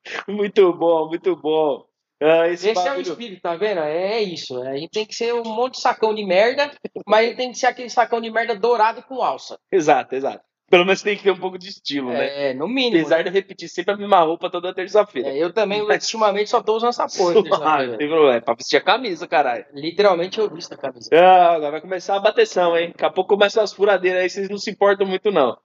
[0.27, 1.85] Muito bom, muito bom.
[2.21, 3.81] Ah, esse Esse é o espírito, tá vendo?
[3.81, 4.59] É isso.
[4.63, 6.71] A gente tem que ser um monte de sacão de merda,
[7.05, 9.59] mas ele tem que ser aquele sacão de merda dourado com alça.
[9.69, 10.46] Exato, exato.
[10.69, 12.49] Pelo menos tem que ter um pouco de estilo, né?
[12.49, 13.01] É, no mínimo.
[13.01, 15.29] Apesar de eu repetir sempre a mesma roupa toda terça-feira.
[15.29, 17.35] É, eu também, Mas- ultimamente, só tô usando essa porra.
[17.63, 19.65] Ah, não tem problema, é pra vestir a camisa, caralho.
[19.73, 21.09] Literalmente eu visto a camisa.
[21.13, 22.89] Ah, agora vai começar a bateção, hein?
[22.89, 25.57] Daqui a pouco começam as furadeiras aí, vocês não se importam muito, não.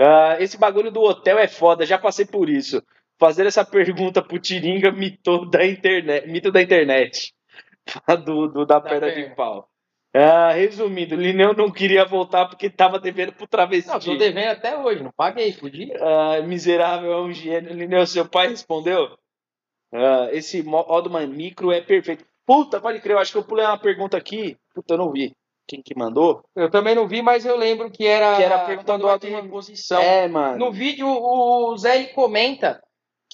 [0.00, 2.82] Ah, esse bagulho do hotel é foda, já passei por isso.
[3.20, 6.26] Fazer essa pergunta pro Tiringa, mito da internet.
[6.28, 7.32] Mito da internet.
[8.26, 9.34] do, do- da, Da perna de perna.
[9.36, 9.68] pau.
[10.14, 13.88] Ah, resumindo, Lineu não queria voltar porque tava devendo pro travesti.
[13.90, 15.96] Não, tô devendo até hoje, não paguei, podia.
[16.00, 17.72] Ah, miserável é um gênio.
[17.72, 19.16] Lineu, seu pai respondeu?
[19.92, 22.24] Ah, esse Odman Micro é perfeito.
[22.46, 24.56] Puta, pode crer, eu acho que eu pulei uma pergunta aqui.
[24.74, 25.32] Puta, eu não vi.
[25.66, 26.42] Quem que mandou?
[26.56, 29.40] Eu também não vi, mas eu lembro que era, Que era perguntando alto ter em-
[29.40, 30.00] reposição.
[30.02, 30.58] É, mano.
[30.58, 32.82] No vídeo, o Zé ele comenta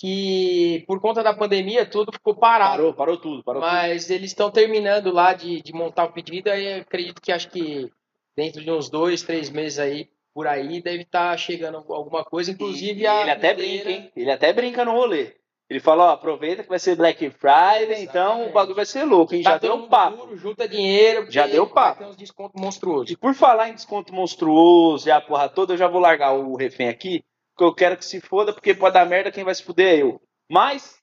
[0.00, 2.76] que por conta da pandemia tudo ficou parado.
[2.76, 3.70] Parou, parou tudo, parou tudo.
[3.72, 7.90] Mas eles estão terminando lá de, de montar o pedido, aí acredito que acho que
[8.36, 13.00] dentro de uns dois, três meses aí, por aí, deve estar chegando alguma coisa, inclusive
[13.00, 13.22] E a.
[13.22, 14.12] ele até brinca, hein?
[14.14, 15.34] Ele até brinca no rolê.
[15.68, 18.50] Ele fala, ó, aproveita que vai ser Black Friday, então Exatamente.
[18.50, 19.42] o bagulho vai ser louco, hein?
[19.42, 20.16] Tá Já deu um papo.
[20.16, 21.98] duro, junta dinheiro, Já deu papo.
[21.98, 23.10] ter uns descontos monstruosos.
[23.10, 26.56] E por falar em desconto monstruoso e a porra toda, eu já vou largar o
[26.56, 27.22] refém aqui,
[27.58, 30.02] porque eu quero que se foda, porque pode dar merda, quem vai se fuder é
[30.02, 30.22] eu.
[30.48, 30.96] Mas,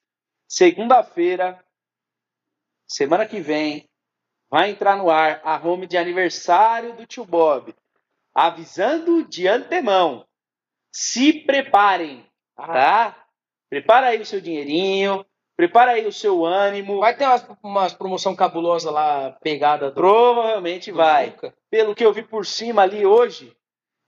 [0.47, 1.61] segunda-feira,
[2.87, 3.89] semana que vem,
[4.49, 7.75] vai entrar no ar a home de aniversário do tio Bob.
[8.33, 10.25] Avisando de antemão.
[10.93, 12.25] Se preparem,
[12.55, 13.27] tá?
[13.69, 15.25] Prepara aí o seu dinheirinho,
[15.57, 16.99] prepara aí o seu ânimo.
[16.99, 21.31] Vai ter umas, umas promoção cabulosa lá, pegada do, Provavelmente do vai.
[21.31, 21.53] Zuca.
[21.69, 23.53] pelo que eu vi por cima ali hoje,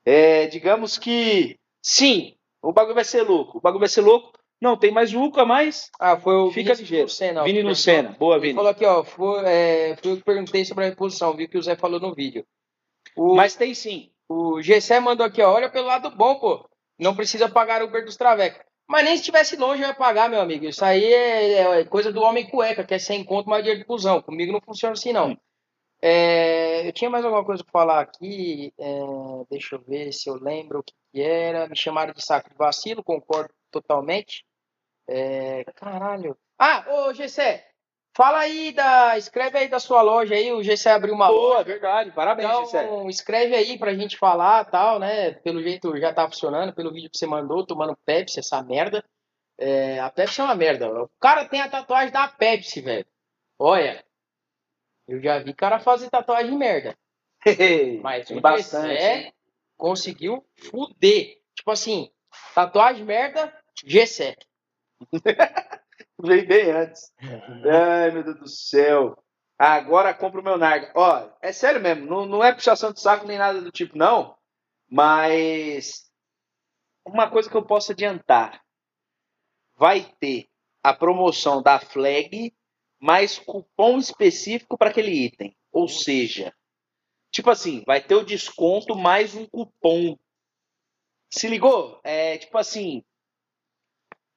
[0.06, 3.58] é, digamos que sim, o bagulho vai ser louco.
[3.58, 4.32] O bagulho vai ser louco.
[4.60, 7.04] Não tem mais Luca, mas Ah, foi o Fica Vinícius ligeiro.
[7.06, 7.42] Lucena.
[7.42, 8.16] ó, Vini Lucena.
[8.20, 8.56] Boa, Ele Vini.
[8.56, 11.62] falou aqui, ó, foi, é, foi eu que perguntei sobre a reposição, viu que o
[11.62, 12.44] Zé falou no vídeo.
[13.16, 14.10] O, Mas tem sim.
[14.28, 16.68] o Gessé mandou aqui, ó, olha pelo lado bom, pô.
[17.00, 18.66] Não precisa pagar o Uber dos Travecos.
[18.90, 20.66] Mas nem se estivesse longe eu ia pagar, meu amigo.
[20.66, 23.86] Isso aí é, é coisa do homem cueca, que é sem conto, mais dinheiro de
[23.86, 24.22] cuzão.
[24.24, 25.38] Comigo não funciona assim, não.
[26.02, 28.74] É, eu tinha mais alguma coisa pra falar aqui.
[28.78, 28.84] é,
[29.50, 31.68] deixa eu ver se eu lembro o que, que era.
[31.68, 34.46] Me chamaram de saco de vacilo, concordo totalmente.
[35.08, 36.38] É, caralho.
[36.60, 37.68] Ah, ô Gessé,
[38.16, 39.18] fala aí da.
[39.18, 40.52] Escreve aí da sua loja aí.
[40.52, 41.40] O Gessé abriu uma loja.
[41.42, 42.12] Boa, verdade.
[42.12, 43.08] Parabéns, Então, Gessé.
[43.10, 45.32] escreve aí pra gente falar tal, né?
[45.32, 49.04] Pelo jeito já tá funcionando, pelo vídeo que você mandou, tomando Pepsi, essa merda.
[49.60, 50.88] É, a Pepsi é uma merda.
[51.04, 53.06] O cara tem a tatuagem da Pepsi, velho.
[53.58, 54.04] Olha,
[55.08, 56.98] eu já vi cara fazer tatuagem merda.
[58.02, 58.90] Mas o bastante.
[58.90, 59.34] Gessé
[59.78, 61.38] conseguiu fuder.
[61.56, 62.12] Tipo assim,
[62.54, 63.54] tatuagem merda,
[63.86, 64.36] Gessé.
[66.20, 67.14] Veio bem antes.
[67.20, 69.16] Ai, meu Deus do céu.
[69.58, 70.92] Agora compra o meu Narga.
[70.96, 74.38] Ó, é sério mesmo, não, não é puxação de saco nem nada do tipo, não.
[74.90, 76.12] Mas
[77.06, 78.62] uma coisa que eu posso adiantar.
[79.76, 80.48] Vai ter
[80.84, 82.54] a promoção da Flag
[83.00, 85.56] mais cupom específico para aquele item.
[85.72, 86.54] Ou seja,
[87.32, 90.18] tipo assim, vai ter o desconto mais um cupom.
[91.30, 92.00] Se ligou?
[92.04, 93.04] É tipo assim,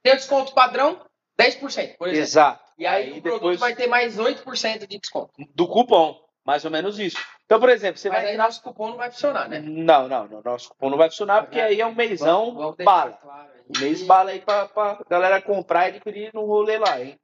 [0.03, 1.05] Tem o desconto padrão,
[1.41, 2.09] 10%, por exemplo.
[2.09, 2.73] Exato.
[2.79, 5.33] E aí, o produto vai ter mais 8% de desconto.
[5.55, 7.19] Do cupom, mais ou menos isso.
[7.45, 8.31] Então, por exemplo, você Mas vai.
[8.33, 9.59] aí nosso cupom não vai funcionar, né?
[9.61, 10.43] Não, não, não.
[10.43, 13.13] Nosso cupom não vai funcionar porque aí é um mêsão bala.
[13.13, 13.61] claro aí.
[13.77, 17.19] Um mês bala aí pra, pra galera comprar e adquirir no rolê lá, hein?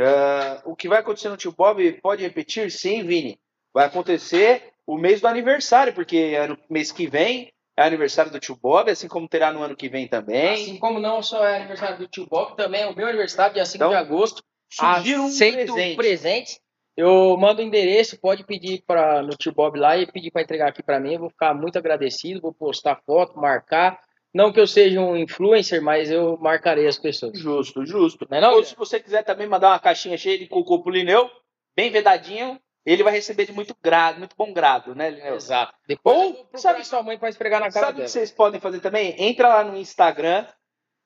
[0.00, 2.70] Ah, o que vai acontecer no Tio Bob pode repetir?
[2.70, 3.38] Sim, Vini.
[3.72, 8.40] Vai acontecer o mês do aniversário, porque é no mês que vem é aniversário do
[8.40, 10.54] Tio Bob, assim como terá no ano que vem também.
[10.54, 13.64] Assim como não só é aniversário do tio Bob, também é o meu aniversário, dia
[13.64, 14.42] 5 Então, de agosto.
[14.68, 15.96] Surgiram um presente.
[15.96, 16.60] presentes.
[16.96, 20.70] Eu mando o endereço, pode pedir para no tio Bob lá e pedir para entregar
[20.70, 21.14] aqui para mim.
[21.14, 24.00] Eu vou ficar muito agradecido, vou postar foto, marcar.
[24.34, 27.38] Não que eu seja um influencer, mas eu marcarei as pessoas.
[27.38, 28.26] Justo, justo.
[28.30, 30.92] Não é não, Ou se você quiser também mandar uma caixinha cheia de cocô pro
[30.92, 31.30] Lineu,
[31.74, 35.34] bem vedadinho, ele vai receber de muito grado, muito bom grado, né, Lineu?
[35.34, 35.74] Exato.
[35.86, 38.80] Depois Ou, sabe- sua mãe para esfregar na cara Sabe o que vocês podem fazer
[38.80, 39.14] também?
[39.18, 40.46] Entra lá no Instagram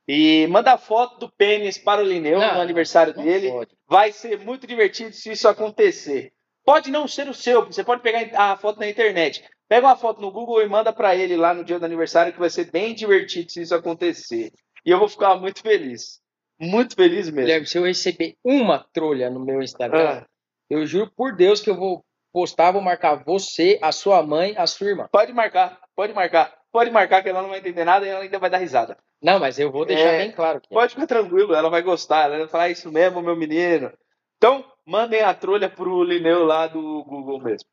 [0.08, 3.50] e manda foto do pênis para o Lineu Não, no aniversário não dele.
[3.50, 3.70] pode.
[3.88, 6.32] Vai ser muito divertido se isso acontecer.
[6.64, 9.44] Pode não ser o seu, você pode pegar a foto na internet.
[9.68, 12.38] Pega uma foto no Google e manda para ele lá no dia do aniversário, que
[12.38, 14.52] vai ser bem divertido se isso acontecer.
[14.84, 16.20] E eu vou ficar muito feliz.
[16.60, 17.40] Muito feliz mesmo.
[17.46, 20.26] Guilherme, se eu receber uma trolha no meu Instagram, Ah,
[20.70, 24.66] eu juro por Deus que eu vou postar, vou marcar você, a sua mãe, a
[24.66, 25.08] sua irmã.
[25.10, 26.54] pode marcar, pode marcar.
[26.70, 28.96] Pode marcar que ela não vai entender nada e ela ainda vai dar risada.
[29.22, 32.24] Não, mas eu vou deixar É, bem claro que Pode ficar tranquilo, ela vai gostar.
[32.26, 33.92] Ela vai falar "É isso mesmo, meu menino.
[34.38, 37.68] Então, mandem a trolha pro Lineu lá do Google mesmo.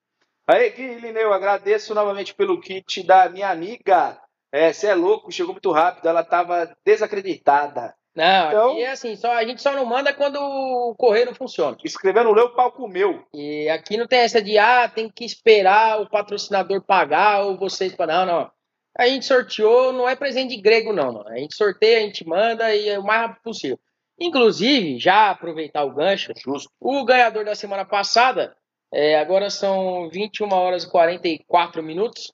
[0.48, 4.20] Aí, aqui, Lineu, agradeço novamente pelo kit da minha amiga.
[4.52, 7.94] É, você é louco, chegou muito rápido, ela tava desacreditada.
[8.16, 11.36] Não, Então- aqui é assim, só, a gente só não manda quando o correio não
[11.36, 11.78] funciona.
[11.84, 13.24] Escrevendo leu o pau comeu.
[13.34, 17.96] E aqui não tem essa de, ah, tem que esperar o patrocinador pagar ou vocês.
[17.96, 18.52] Não, não.
[18.98, 21.30] A gente sorteou, não é presente de grego, não, mano.
[21.30, 23.80] A gente sorteia, a gente manda e é o mais rápido possível.
[24.20, 26.70] Inclusive, já aproveitar o gancho, Justo.
[26.80, 28.56] o ganhador da semana passada,
[28.94, 32.32] é, agora são 21 horas e 44 minutos,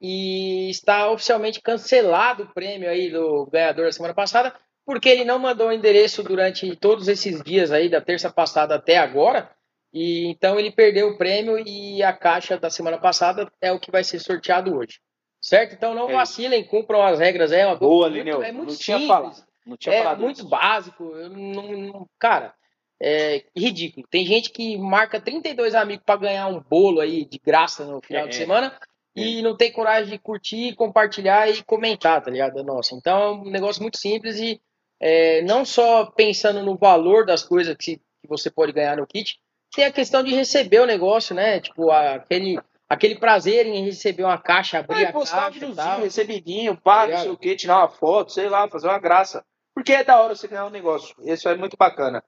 [0.00, 5.38] e está oficialmente cancelado o prêmio aí do ganhador da semana passada, porque ele não
[5.38, 9.50] mandou o endereço durante todos esses dias aí, da terça passada até agora,
[9.92, 13.90] e então ele perdeu o prêmio e a caixa da semana passada é o que
[13.90, 14.98] vai ser sorteado hoje.
[15.40, 15.72] Certo?
[15.74, 17.52] Então não É vacilem, cumpram as regras.
[17.52, 18.42] É uma Boa, muito- Lineu.
[18.42, 19.06] É muito não tinha simples.
[19.16, 19.47] falado.
[19.68, 20.48] Não tinha É muito isso.
[20.48, 21.04] básico.
[21.28, 22.54] não- não- cara,
[23.00, 24.06] é ridículo.
[24.10, 28.24] Tem gente que marca 32 amigos para ganhar um bolo aí de graça no final
[28.24, 28.38] É, de é.
[28.38, 28.78] semana
[29.14, 32.62] e não tem coragem de curtir, compartilhar e comentar, tá ligado?
[32.64, 34.60] Nossa, então é um negócio muito simples e
[35.00, 39.38] é, não só pensando no valor das coisas que, que você pode ganhar no kit,
[39.74, 41.60] tem a questão de receber o negócio, né?
[41.60, 42.58] Tipo, aquele,
[42.88, 47.22] aquele prazer em receber uma caixa, abrir É, a caixa videozinho, recebidinho, pá, não Ligado?
[47.22, 49.44] sei o que, tirar uma foto, sei lá, fazer uma graça.
[49.78, 51.14] Porque é da hora você ganhar um negócio.
[51.20, 52.20] Isso é muito bacana.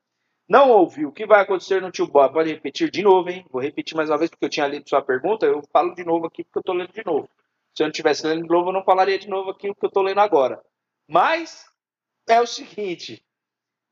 [0.49, 2.33] Não ouviu o que vai acontecer no tio Bob?
[2.33, 3.45] Pode repetir de novo, hein?
[3.51, 5.47] Vou repetir mais uma vez porque eu tinha lido sua pergunta.
[5.47, 7.29] Eu falo de novo aqui porque eu tô lendo de novo.
[7.75, 9.85] Se eu não tivesse lendo de novo, eu não falaria de novo aqui o que
[9.85, 10.63] eu tô lendo agora.
[11.09, 11.67] Mas
[12.29, 13.21] é o seguinte: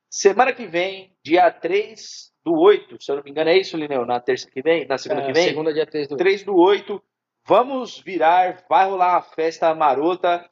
[0.09, 4.07] semana que vem, dia 3 do 8, se eu não me engano, é isso, Lineu?
[4.07, 4.87] Na terça que vem?
[4.87, 5.49] Na segunda É, que vem?
[5.49, 7.03] Segunda, dia 3 do 3 do 8,
[7.45, 10.49] vamos virar, vai rolar uma festa marota,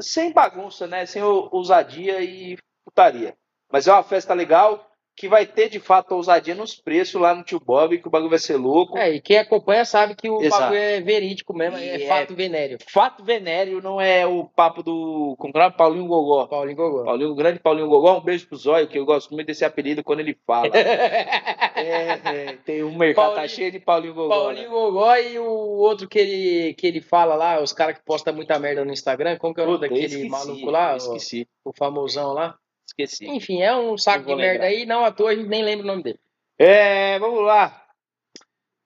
[0.00, 1.06] sem bagunça, né?
[1.06, 3.36] Sem ou- ousadia e putaria.
[3.70, 7.44] Mas é uma festa legal que vai ter de fato ousadia nos preços lá no
[7.44, 8.98] Tio Bob, que o bagulho vai ser louco.
[8.98, 10.62] É, e quem acompanha sabe que o Exato.
[10.62, 12.78] bagulho é verídico mesmo, é, é- fato venéreo.
[12.88, 15.36] Fato venéreo não é o papo do.
[15.38, 15.72] Como é o?
[15.72, 16.46] Paulinho Gogó.
[16.46, 17.04] Paulinho Gogó.
[17.04, 20.02] Paulinho, o grande Paulinho Gogó, um beijo pro Zóio, que eu gosto muito desse apelido
[20.02, 20.70] quando ele fala.
[21.76, 22.20] É,
[22.52, 24.28] é, tem um mercado, tá Paulinho- cheio de Paulinho Gogó.
[24.28, 24.68] Paulinho né?
[24.74, 28.58] Gogó e o outro que ele, que ele fala lá, os caras que postam muita
[28.58, 31.72] merda no Instagram, como que é o nome daquele esqueci, maluco lá, o, Esqueci, o
[31.72, 32.56] famosão lá?
[32.86, 33.26] Esqueci.
[33.26, 35.86] Enfim, é um saco de merda aí, não à toa a gente nem lembra o
[35.86, 36.20] nome dele.
[36.58, 37.82] É, vamos lá.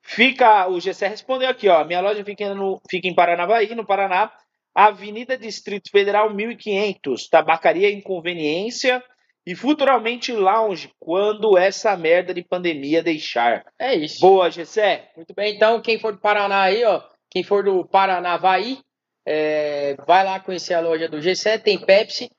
[0.02, 1.84] Fica, o GC respondeu aqui, ó.
[1.84, 4.32] Minha loja fica, no, fica em Paranavaí, no Paraná.
[4.74, 7.28] Avenida Distrito Federal 1500.
[7.28, 9.02] Tabacaria Inconveniência
[9.48, 13.64] e futuramente lounge quando essa merda de pandemia deixar.
[13.78, 14.20] É isso.
[14.20, 15.10] Boa, Gessé.
[15.16, 18.78] Muito bem, então quem for do Paraná aí, ó, quem for do Paranavaí,
[19.26, 22.30] é, vai lá conhecer a loja do G7, tem Pepsi.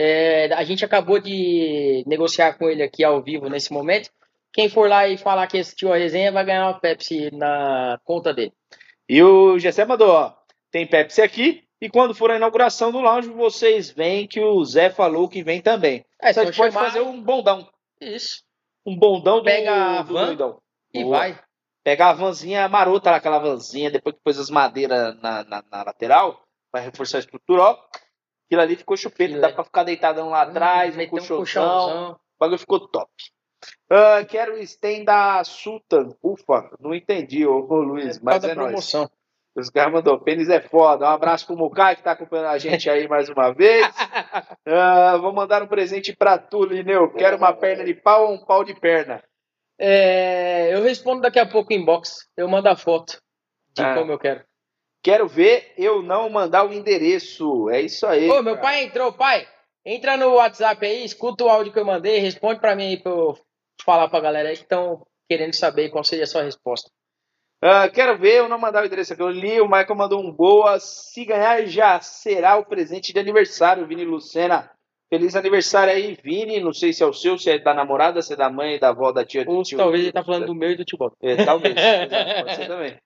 [0.00, 4.10] É, a gente acabou de negociar com ele aqui ao vivo nesse momento.
[4.52, 8.32] Quem for lá e falar que assistiu a resenha vai ganhar uma Pepsi na conta
[8.32, 8.52] dele.
[9.08, 10.32] E o Gessé mandou, ó.
[10.70, 11.64] Tem Pepsi aqui.
[11.80, 15.60] E quando for a inauguração do lounge, vocês veem que o Zé falou que vem
[15.60, 16.04] também.
[16.22, 17.68] É, a só gente pode chamar fazer um bondão.
[18.00, 18.44] isso
[18.86, 20.60] Um bondão do, Pega a do van doidão.
[20.94, 21.18] e Boa.
[21.18, 21.40] vai.
[21.82, 26.40] Pegar a vanzinha marota, aquela vanzinha, depois que pôs as madeiras na, na, na lateral,
[26.70, 27.78] para reforçar a estrutura, ó.
[28.48, 29.52] Aquilo ali ficou chupeta, Aquilo dá é.
[29.52, 32.18] pra ficar deitadão lá atrás, um Meter colchãozão.
[32.40, 33.12] bagulho ficou top.
[33.90, 36.16] Uh, quero o Sten da Sultan.
[36.22, 39.02] Ufa, não entendi, ô, ô Luiz, mas é promoção.
[39.02, 39.12] Nóis.
[39.54, 41.04] Os caras mandou, pênis é foda.
[41.04, 43.86] Um abraço pro Mukai que tá acompanhando a gente aí mais uma vez.
[44.66, 47.12] Uh, vou mandar um presente pra tu, Lineu.
[47.12, 49.22] Quero uma perna de pau ou um pau de perna?
[49.78, 52.28] É, eu respondo daqui a pouco em inbox.
[52.36, 53.20] Eu mando a foto
[53.74, 53.94] de ah.
[53.94, 54.47] como eu quero.
[55.08, 57.70] Quero ver eu não mandar o endereço.
[57.70, 58.28] É isso aí.
[58.28, 59.48] Ô, meu pai entrou, pai.
[59.82, 63.10] Entra no WhatsApp aí, escuta o áudio que eu mandei, responde para mim aí pra
[63.10, 63.34] eu
[63.82, 66.90] falar pra galera aí que estão querendo saber qual seria a sua resposta.
[67.64, 69.22] Uh, quero ver, eu não mandar o endereço aqui.
[69.22, 70.78] Eu li, o Michael mandou um boa.
[70.78, 74.70] Se ganhar, já será o presente de aniversário, Vini Lucena.
[75.08, 76.60] Feliz aniversário aí, Vini.
[76.60, 78.90] Não sei se é o seu, se é da namorada, se é da mãe, da
[78.90, 79.42] avó, da tia.
[79.48, 81.14] Ou tio, talvez ele tá falando do meu e do tio Bob.
[81.22, 81.74] É, talvez.
[82.44, 82.98] pode ser também.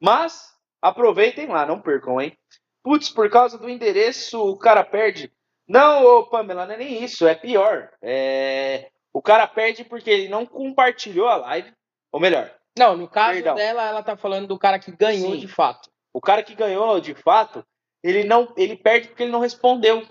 [0.00, 2.36] Mas, aproveitem lá, não percam, hein?
[2.82, 5.32] Putz, por causa do endereço, o cara perde.
[5.68, 7.90] Não, ô Pamela, não é nem isso, é pior.
[8.00, 8.90] É...
[9.12, 11.72] O cara perde porque ele não compartilhou a live.
[12.10, 12.50] Ou melhor.
[12.78, 13.54] Não, no caso perdão.
[13.54, 15.38] dela, ela tá falando do cara que ganhou Sim.
[15.38, 15.90] de fato.
[16.12, 17.64] O cara que ganhou de fato,
[18.02, 20.06] ele não, ele perde porque ele não respondeu.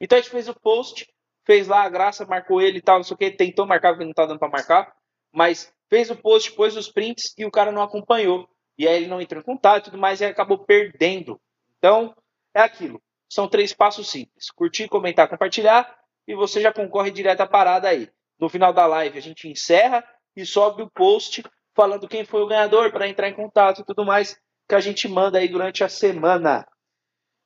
[0.00, 1.06] Então a gente fez o post,
[1.46, 4.04] fez lá a graça, marcou ele e tal, não sei o que, tentou marcar porque
[4.04, 4.92] não tá dando para marcar,
[5.32, 8.48] mas fez o post, pôs os prints e o cara não acompanhou.
[8.80, 11.38] E aí ele não entrou em contato e tudo mais e acabou perdendo.
[11.76, 12.16] Então,
[12.54, 12.98] é aquilo.
[13.28, 18.08] São três passos simples: curtir, comentar, compartilhar e você já concorre direto à parada aí.
[18.38, 20.02] No final da live a gente encerra
[20.34, 21.44] e sobe o post
[21.76, 25.06] falando quem foi o ganhador para entrar em contato e tudo mais que a gente
[25.06, 26.66] manda aí durante a semana.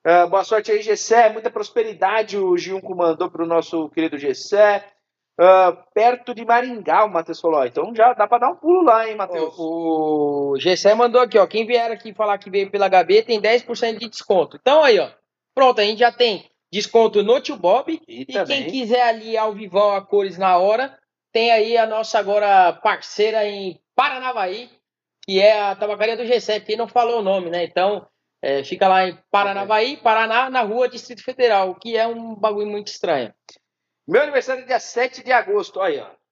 [0.06, 1.30] Uh, boa sorte aí, Gessé.
[1.30, 4.88] Muita prosperidade o Giunco mandou para o nosso querido Gessé.
[5.40, 7.64] Uh, perto de Maringá, o Matheus falou.
[7.66, 9.54] Então já dá para dar um pulo lá, hein, Matheus?
[9.58, 11.46] O, o Gessé mandou aqui, ó.
[11.46, 14.56] Quem vier aqui falar que veio pela HB tem 10% de desconto.
[14.60, 15.10] Então aí, ó.
[15.52, 18.00] Pronto, a gente já tem desconto no Tio Bob.
[18.06, 20.96] E, e quem quiser ali ao vivão a cores na hora,
[21.32, 24.70] tem aí a nossa agora parceira em Paranavaí,
[25.24, 26.60] que é a tabacaria do Gessé.
[26.60, 27.64] Quem não falou o nome, né?
[27.64, 28.06] Então,
[28.40, 32.68] é, fica lá em Paranavaí, Paraná, na rua Distrito Federal, o que é um bagulho
[32.68, 33.34] muito estranho.
[34.06, 36.24] Meu aniversário é dia 7 de agosto, olha aí, ó.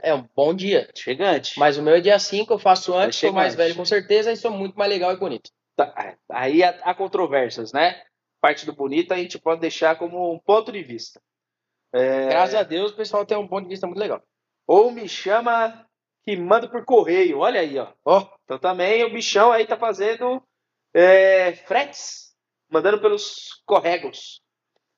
[0.00, 0.90] É um bom dia.
[0.96, 1.58] Chegante.
[1.58, 4.36] Mas o meu é dia 5, eu faço antes, sou mais velho com certeza e
[4.36, 5.50] sou muito mais legal e bonito.
[5.76, 8.02] Tá, aí há controvérsias, né?
[8.40, 11.20] Parte do bonito a gente pode deixar como um ponto de vista.
[11.92, 12.28] É...
[12.28, 14.22] Graças a Deus o pessoal tem um ponto de vista muito legal.
[14.66, 15.86] Ou me chama
[16.24, 17.92] que manda por correio, olha aí, ó.
[18.04, 20.42] ó então também o bichão aí tá fazendo
[20.94, 22.34] é, fretes,
[22.68, 24.42] mandando pelos corregos.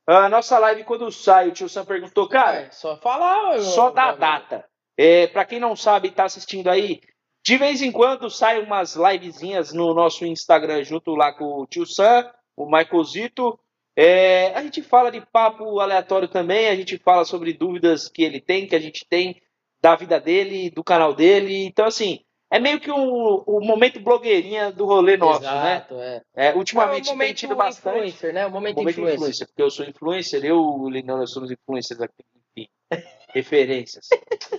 [0.06, 2.62] A nossa live quando sai, o tio Sam perguntou, cara.
[2.62, 3.58] É, só falar.
[3.60, 4.64] Só dá a data.
[4.96, 7.00] É, para quem não sabe, tá assistindo aí,
[7.44, 11.86] de vez em quando saem umas livezinhas no nosso Instagram junto lá com o tio
[11.86, 13.58] Sam, o Michaelzito.
[13.96, 18.40] É, a gente fala de papo aleatório também, a gente fala sobre dúvidas que ele
[18.40, 19.40] tem, que a gente tem
[19.80, 21.64] da vida dele, do canal dele.
[21.64, 22.20] Então, assim,
[22.54, 25.48] é meio que o um, um momento blogueirinha do rolê nosso, né?
[25.48, 26.22] Exato, né?
[26.36, 26.46] É.
[26.50, 27.96] é ultimamente é tem tido bastante.
[27.96, 28.46] Influencer, né?
[28.46, 29.16] O momento, momento influencer.
[29.16, 29.46] influencer.
[29.48, 32.24] Porque eu sou influencer, eu, o Linão, nós somos influencers aqui.
[32.56, 32.68] Enfim,
[33.34, 34.06] referências.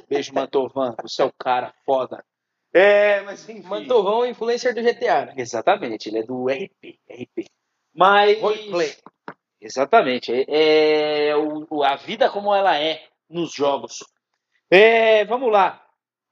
[0.09, 0.93] Beijo, Mantovan.
[1.03, 2.21] Você é o cara foda.
[2.73, 3.65] É, mas enfim.
[3.65, 5.27] Mantovão é influencer do GTA.
[5.27, 5.35] Né?
[5.37, 6.99] Exatamente, ele é do RP.
[7.09, 7.45] RP.
[7.93, 8.41] Mas.
[8.41, 8.93] Roleplay.
[9.61, 10.33] Exatamente.
[10.49, 14.03] É, é o, a vida como ela é nos jogos.
[14.69, 15.84] É, vamos lá.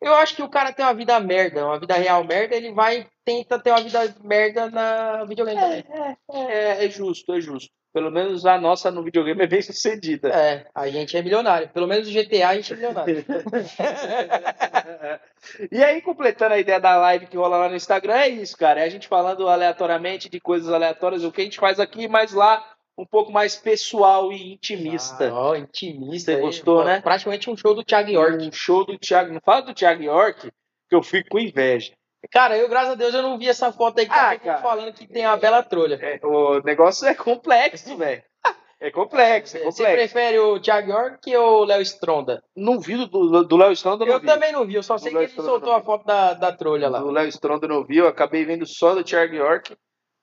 [0.03, 3.07] Eu acho que o cara tem uma vida merda, uma vida real merda, ele vai
[3.23, 5.85] tenta ter uma vida merda na videogame é, também.
[6.31, 7.71] É, é, é justo, é justo.
[7.93, 10.29] Pelo menos a nossa no videogame é bem sucedida.
[10.29, 11.69] É, a gente é milionário.
[11.69, 13.23] Pelo menos no GTA a gente é milionário.
[15.71, 18.81] e aí, completando a ideia da live que rola lá no Instagram, é isso, cara.
[18.81, 22.33] É a gente falando aleatoriamente de coisas aleatórias, o que a gente faz aqui, mas
[22.33, 22.65] lá
[22.97, 25.29] um pouco mais pessoal e intimista.
[25.29, 26.33] Ah, oh, intimista.
[26.33, 27.01] Você gostou, aí, né?
[27.01, 28.45] Praticamente um show do Thiago York.
[28.45, 29.33] Um show do Thiago.
[29.33, 30.51] Não fala do Thiago York,
[30.89, 31.93] que eu fico com inveja.
[32.31, 34.93] Cara, eu, graças a Deus, eu não vi essa foto aí que ah, tá falando
[34.93, 35.99] que tem uma bela trolha.
[36.01, 38.23] É, o negócio é complexo, velho.
[38.79, 39.77] É complexo, é complexo.
[39.77, 42.43] Você prefere o Thiago York ou o Léo Stronda?
[42.53, 44.25] Não vi do, do Léo Stronda, não Eu vi.
[44.25, 46.99] também não vi, eu só sei que ele soltou a foto da, da trolha lá.
[46.99, 49.73] Do Léo Stronda não vi, eu acabei vendo só do Thiago York.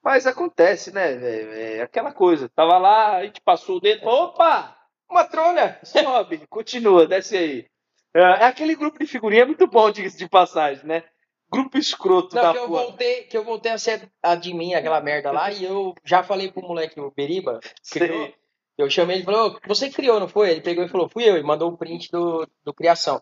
[0.02, 1.12] Mas acontece, né?
[1.12, 2.48] É, é aquela coisa.
[2.48, 4.76] Tava lá, a gente passou o dedo, opa!
[5.10, 5.78] Uma trolha!
[5.82, 7.66] Sobe, continua, desce aí.
[8.14, 11.04] É, é aquele grupo de figurinha muito bom, diga-se de passagem, né?
[11.52, 15.32] Grupo escroto Não, da que eu voltei Que eu voltei a ser admin, aquela merda
[15.32, 17.58] lá, e eu já falei pro moleque, o Beriba,
[17.90, 18.32] criou,
[18.78, 20.50] eu chamei ele e falou, você criou, não foi?
[20.50, 23.20] Ele pegou e falou, fui eu, e mandou o print do, do Criação.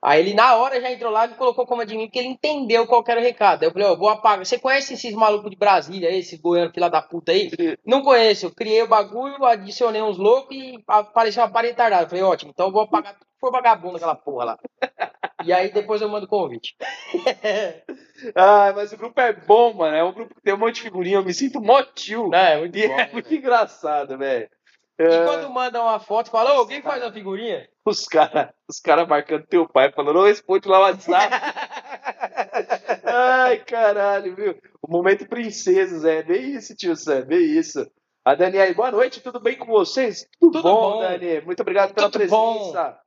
[0.00, 2.86] Aí ele na hora já entrou lá e colocou como de mim, porque ele entendeu
[2.86, 3.62] qual era o recado.
[3.62, 4.44] Aí eu falei, ó, vou apagar.
[4.44, 7.50] Você conhece esses malucos de Brasília aí, esse goiano filha da puta aí?
[7.84, 8.46] Não conheço.
[8.46, 12.04] Eu criei o bagulho, adicionei uns loucos e apareceu uma parede retardada.
[12.04, 14.58] Eu falei, ótimo, então eu vou apagar tudo que for vagabundo aquela porra lá.
[15.44, 16.76] e aí depois eu mando o convite.
[18.36, 19.96] ah, mas o grupo é bom, mano.
[19.96, 21.16] É um grupo que tem um monte de figurinha.
[21.16, 22.32] Eu me sinto mó tio.
[22.32, 23.00] É, muito bom.
[23.00, 24.48] é muito engraçado, velho.
[25.00, 27.68] E É, quando mandam uma foto, fala, ô, alguém faz uma figurinha?
[27.88, 31.34] Os caras os cara marcando teu pai, falando, não responde lá o WhatsApp.
[33.04, 34.54] Ai, caralho, viu?
[34.82, 37.90] O momento princesas, é bem isso, tio Sam, bem isso.
[38.24, 40.28] A Daniela, boa noite, tudo bem com vocês?
[40.38, 41.00] Tudo, Tudo bom, bom.
[41.00, 41.40] Dani?
[41.40, 43.00] Muito obrigado pela Tudo presença.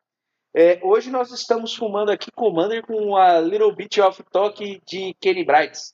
[0.53, 5.45] É, hoje nós estamos fumando aqui Commander com a Little Bit of Talk de Kenny
[5.45, 5.93] Brights.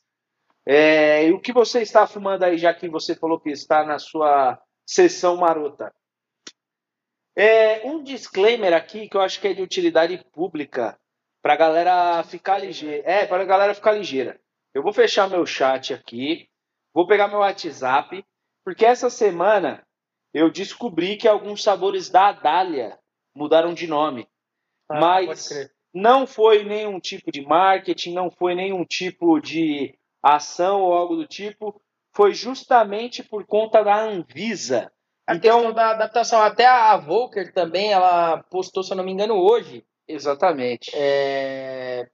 [0.66, 4.00] É, e o que você está fumando aí, já que você falou que está na
[4.00, 5.94] sua sessão marota?
[7.40, 11.00] É, um disclaimer aqui que eu acho que é de utilidade pública
[11.40, 13.04] para a galera ficar ligeira.
[13.06, 14.42] É, para a galera ficar ligeira.
[14.74, 16.50] Eu vou fechar meu chat aqui,
[16.92, 18.26] vou pegar meu WhatsApp,
[18.66, 19.86] porque essa semana
[20.34, 22.98] eu descobri que alguns sabores da Adália
[23.36, 24.28] mudaram de nome.
[24.90, 25.70] Ah, Mas-.
[25.94, 31.28] Não foi nenhum tipo de marketing, não foi nenhum tipo de ação ou algo do
[31.28, 31.80] tipo.
[32.16, 34.92] Foi justamente por conta da Anvisa.
[35.28, 39.12] A Então- questão da adaptação, até a Volker também, ela postou, se eu não me
[39.12, 40.90] engano, hoje, Exatamente.
[40.96, 42.08] é,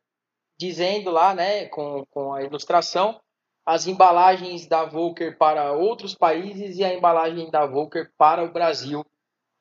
[0.58, 3.20] dizendo lá, né, com, com a ilustração,
[3.66, 9.06] as embalagens da Volker para outros países e a embalagem da Volker para o Brasil,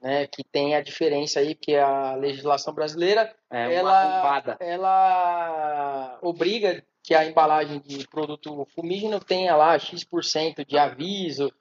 [0.00, 7.14] né, que tem a diferença aí, porque a legislação brasileira, É ela- ela obriga que
[7.14, 11.52] a embalagem de produto fumígeno tenha lá X% de aviso,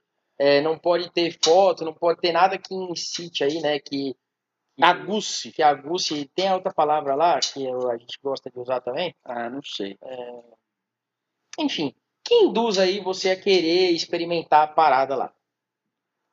[0.43, 4.15] é, não pode ter foto, não pode ter nada que incite aí, né, que,
[4.75, 5.51] que Aguce.
[5.51, 9.13] que aguce, tem a outra palavra lá que eu- a gente gosta de usar também,
[9.23, 9.97] Ah, não sei.
[11.59, 15.33] enfim, que induz aí você a querer experimentar a parada lá.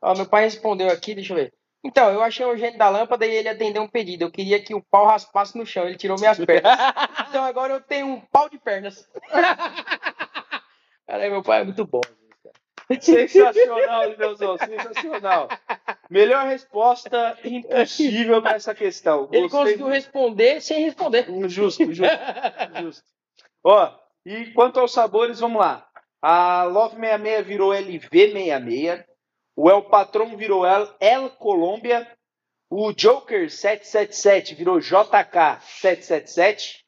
[0.00, 1.52] Ó, meu pai respondeu aqui, deixa eu ver.
[1.84, 4.22] Então, eu achei o gênio da lâmpada e ele atendeu um pedido.
[4.24, 6.78] Eu queria que o pau raspasse no chão, ele tirou minhas pernas.
[7.28, 9.06] Então agora eu tenho um pau de pernas.
[11.06, 12.00] Cara, meu pai é muito bom.
[13.00, 15.48] Sensacional, Leozão, sensacional.
[16.08, 19.28] Melhor resposta impossível para essa questão.
[19.30, 21.26] Ele Gostei conseguiu responder sem responder.
[21.48, 22.04] Justo, justo,
[22.80, 23.04] justo.
[23.62, 25.86] Ó, e quanto aos sabores, vamos lá.
[26.22, 29.04] A Love 66 virou LV66.
[29.54, 32.10] O El Patron virou El, El Colômbia.
[32.70, 36.84] O Joker 777 virou JK 777.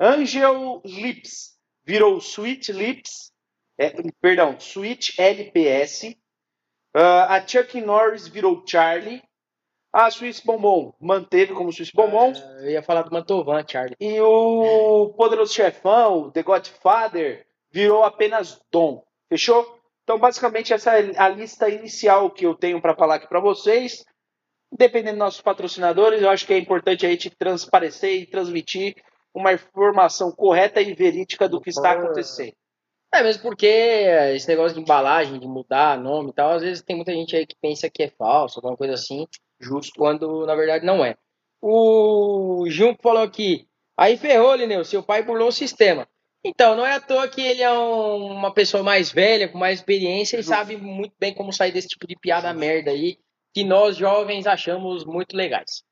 [0.00, 3.31] Angel Lips virou Sweet Lips.
[3.82, 6.16] É, perdão, Sweet LPS.
[6.94, 9.20] Ah, a Chuck Norris virou Charlie.
[9.92, 12.32] A Swiss Bombom manteve como Swiss Bombom.
[12.32, 13.96] É, Eu ia falar do Mantovan, Charlie.
[14.00, 19.02] E o Poderoso Chefão, The Godfather, virou apenas Dom.
[19.28, 19.78] Fechou?
[20.04, 24.04] Então, basicamente, essa é a lista inicial que eu tenho para falar aqui para vocês.
[24.70, 28.94] Dependendo dos nossos patrocinadores, eu acho que é importante a gente transparecer e transmitir
[29.34, 32.54] uma informação correta e verídica do que está acontecendo.
[33.14, 33.66] É mesmo porque
[34.34, 37.46] esse negócio de embalagem, de mudar nome e tal, às vezes tem muita gente aí
[37.46, 39.26] que pensa que é falso, alguma coisa assim,
[39.60, 39.92] Justo.
[39.98, 41.16] quando na verdade não é.
[41.60, 46.08] O Junco falou aqui, aí ferrou, Lineu, seu pai burlou o sistema.
[46.44, 49.78] Então, não é à toa que ele é um- uma pessoa mais velha, com mais
[49.78, 50.48] experiência e Justo.
[50.56, 53.16] sabe muito bem como sair desse tipo de piada merda aí,
[53.54, 55.84] que nós jovens achamos muito legais.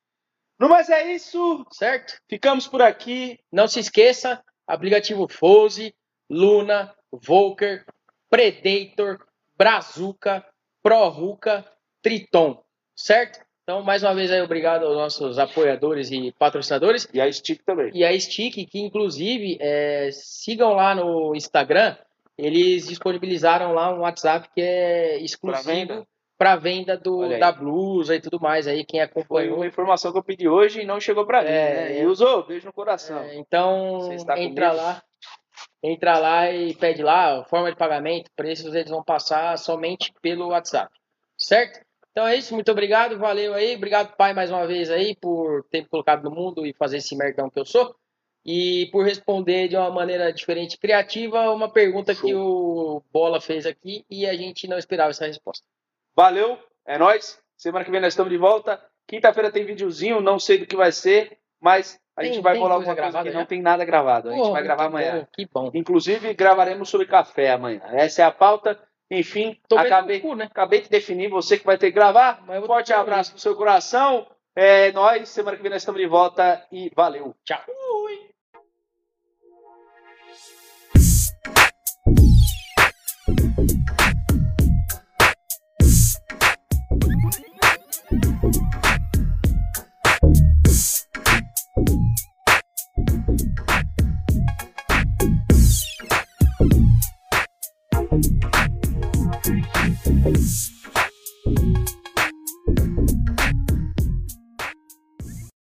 [0.58, 1.64] No mais é isso.
[1.70, 2.14] Certo?
[2.28, 3.38] Ficamos por aqui.
[3.52, 5.94] Não se esqueça, aplicativo Fose,
[6.28, 7.84] Luna, Volker,
[8.28, 9.18] Predator,
[9.56, 10.44] Brazuca,
[10.82, 11.64] ProRuca,
[12.02, 12.62] Triton,
[12.96, 13.40] certo?
[13.62, 17.08] Então, mais uma vez aí, obrigado aos nossos apoiadores e patrocinadores.
[17.12, 17.90] E a Stick também.
[17.94, 21.96] E a Stick, que inclusive, é, sigam lá no Instagram,
[22.36, 26.06] eles disponibilizaram lá um WhatsApp que é exclusivo
[26.36, 29.56] para venda do, da blusa e tudo mais aí, quem Foi acompanhou.
[29.56, 31.48] uma informação que eu pedi hoje e não chegou para mim.
[31.48, 31.98] É, né?
[31.98, 32.02] é.
[32.02, 33.18] E usou, beijo no coração.
[33.18, 34.08] É, então,
[34.38, 35.02] entra lá,
[35.82, 40.92] entra lá e pede lá, forma de pagamento, preços eles vão passar somente pelo WhatsApp,
[41.38, 41.80] certo?
[42.10, 45.82] Então é isso, muito obrigado, valeu aí, obrigado pai mais uma vez aí por ter
[45.82, 47.94] me colocado no mundo e fazer esse merdão que eu sou
[48.44, 52.24] e por responder de uma maneira diferente e criativa uma pergunta Show.
[52.24, 55.64] que o Bola fez aqui e a gente não esperava essa resposta.
[56.14, 57.38] Valeu, é nóis.
[57.56, 58.82] Semana que vem nós estamos de volta.
[59.06, 62.74] Quinta-feira tem videozinho, não sei do que vai ser, mas a Tem- gente vai coisa
[62.74, 63.38] alguma coisa que já?
[63.38, 64.28] não tem nada gravado.
[64.28, 65.20] A gente Pô, vai gravar amanhã.
[65.20, 65.70] bom, que bom.
[65.74, 67.80] Inclusive, gravaremos sobre café amanhã.
[67.92, 68.78] Essa é a pauta.
[69.10, 70.44] Enfim, Tomei acabei, cu, né?
[70.44, 72.44] acabei de definir você que vai ter que gravar.
[72.66, 74.26] Forte abraço no seu coração.
[74.54, 75.28] É nóis.
[75.28, 77.34] Semana que vem nós estamos de volta e valeu.
[77.44, 77.60] Tchau.
[78.04, 78.29] Ui.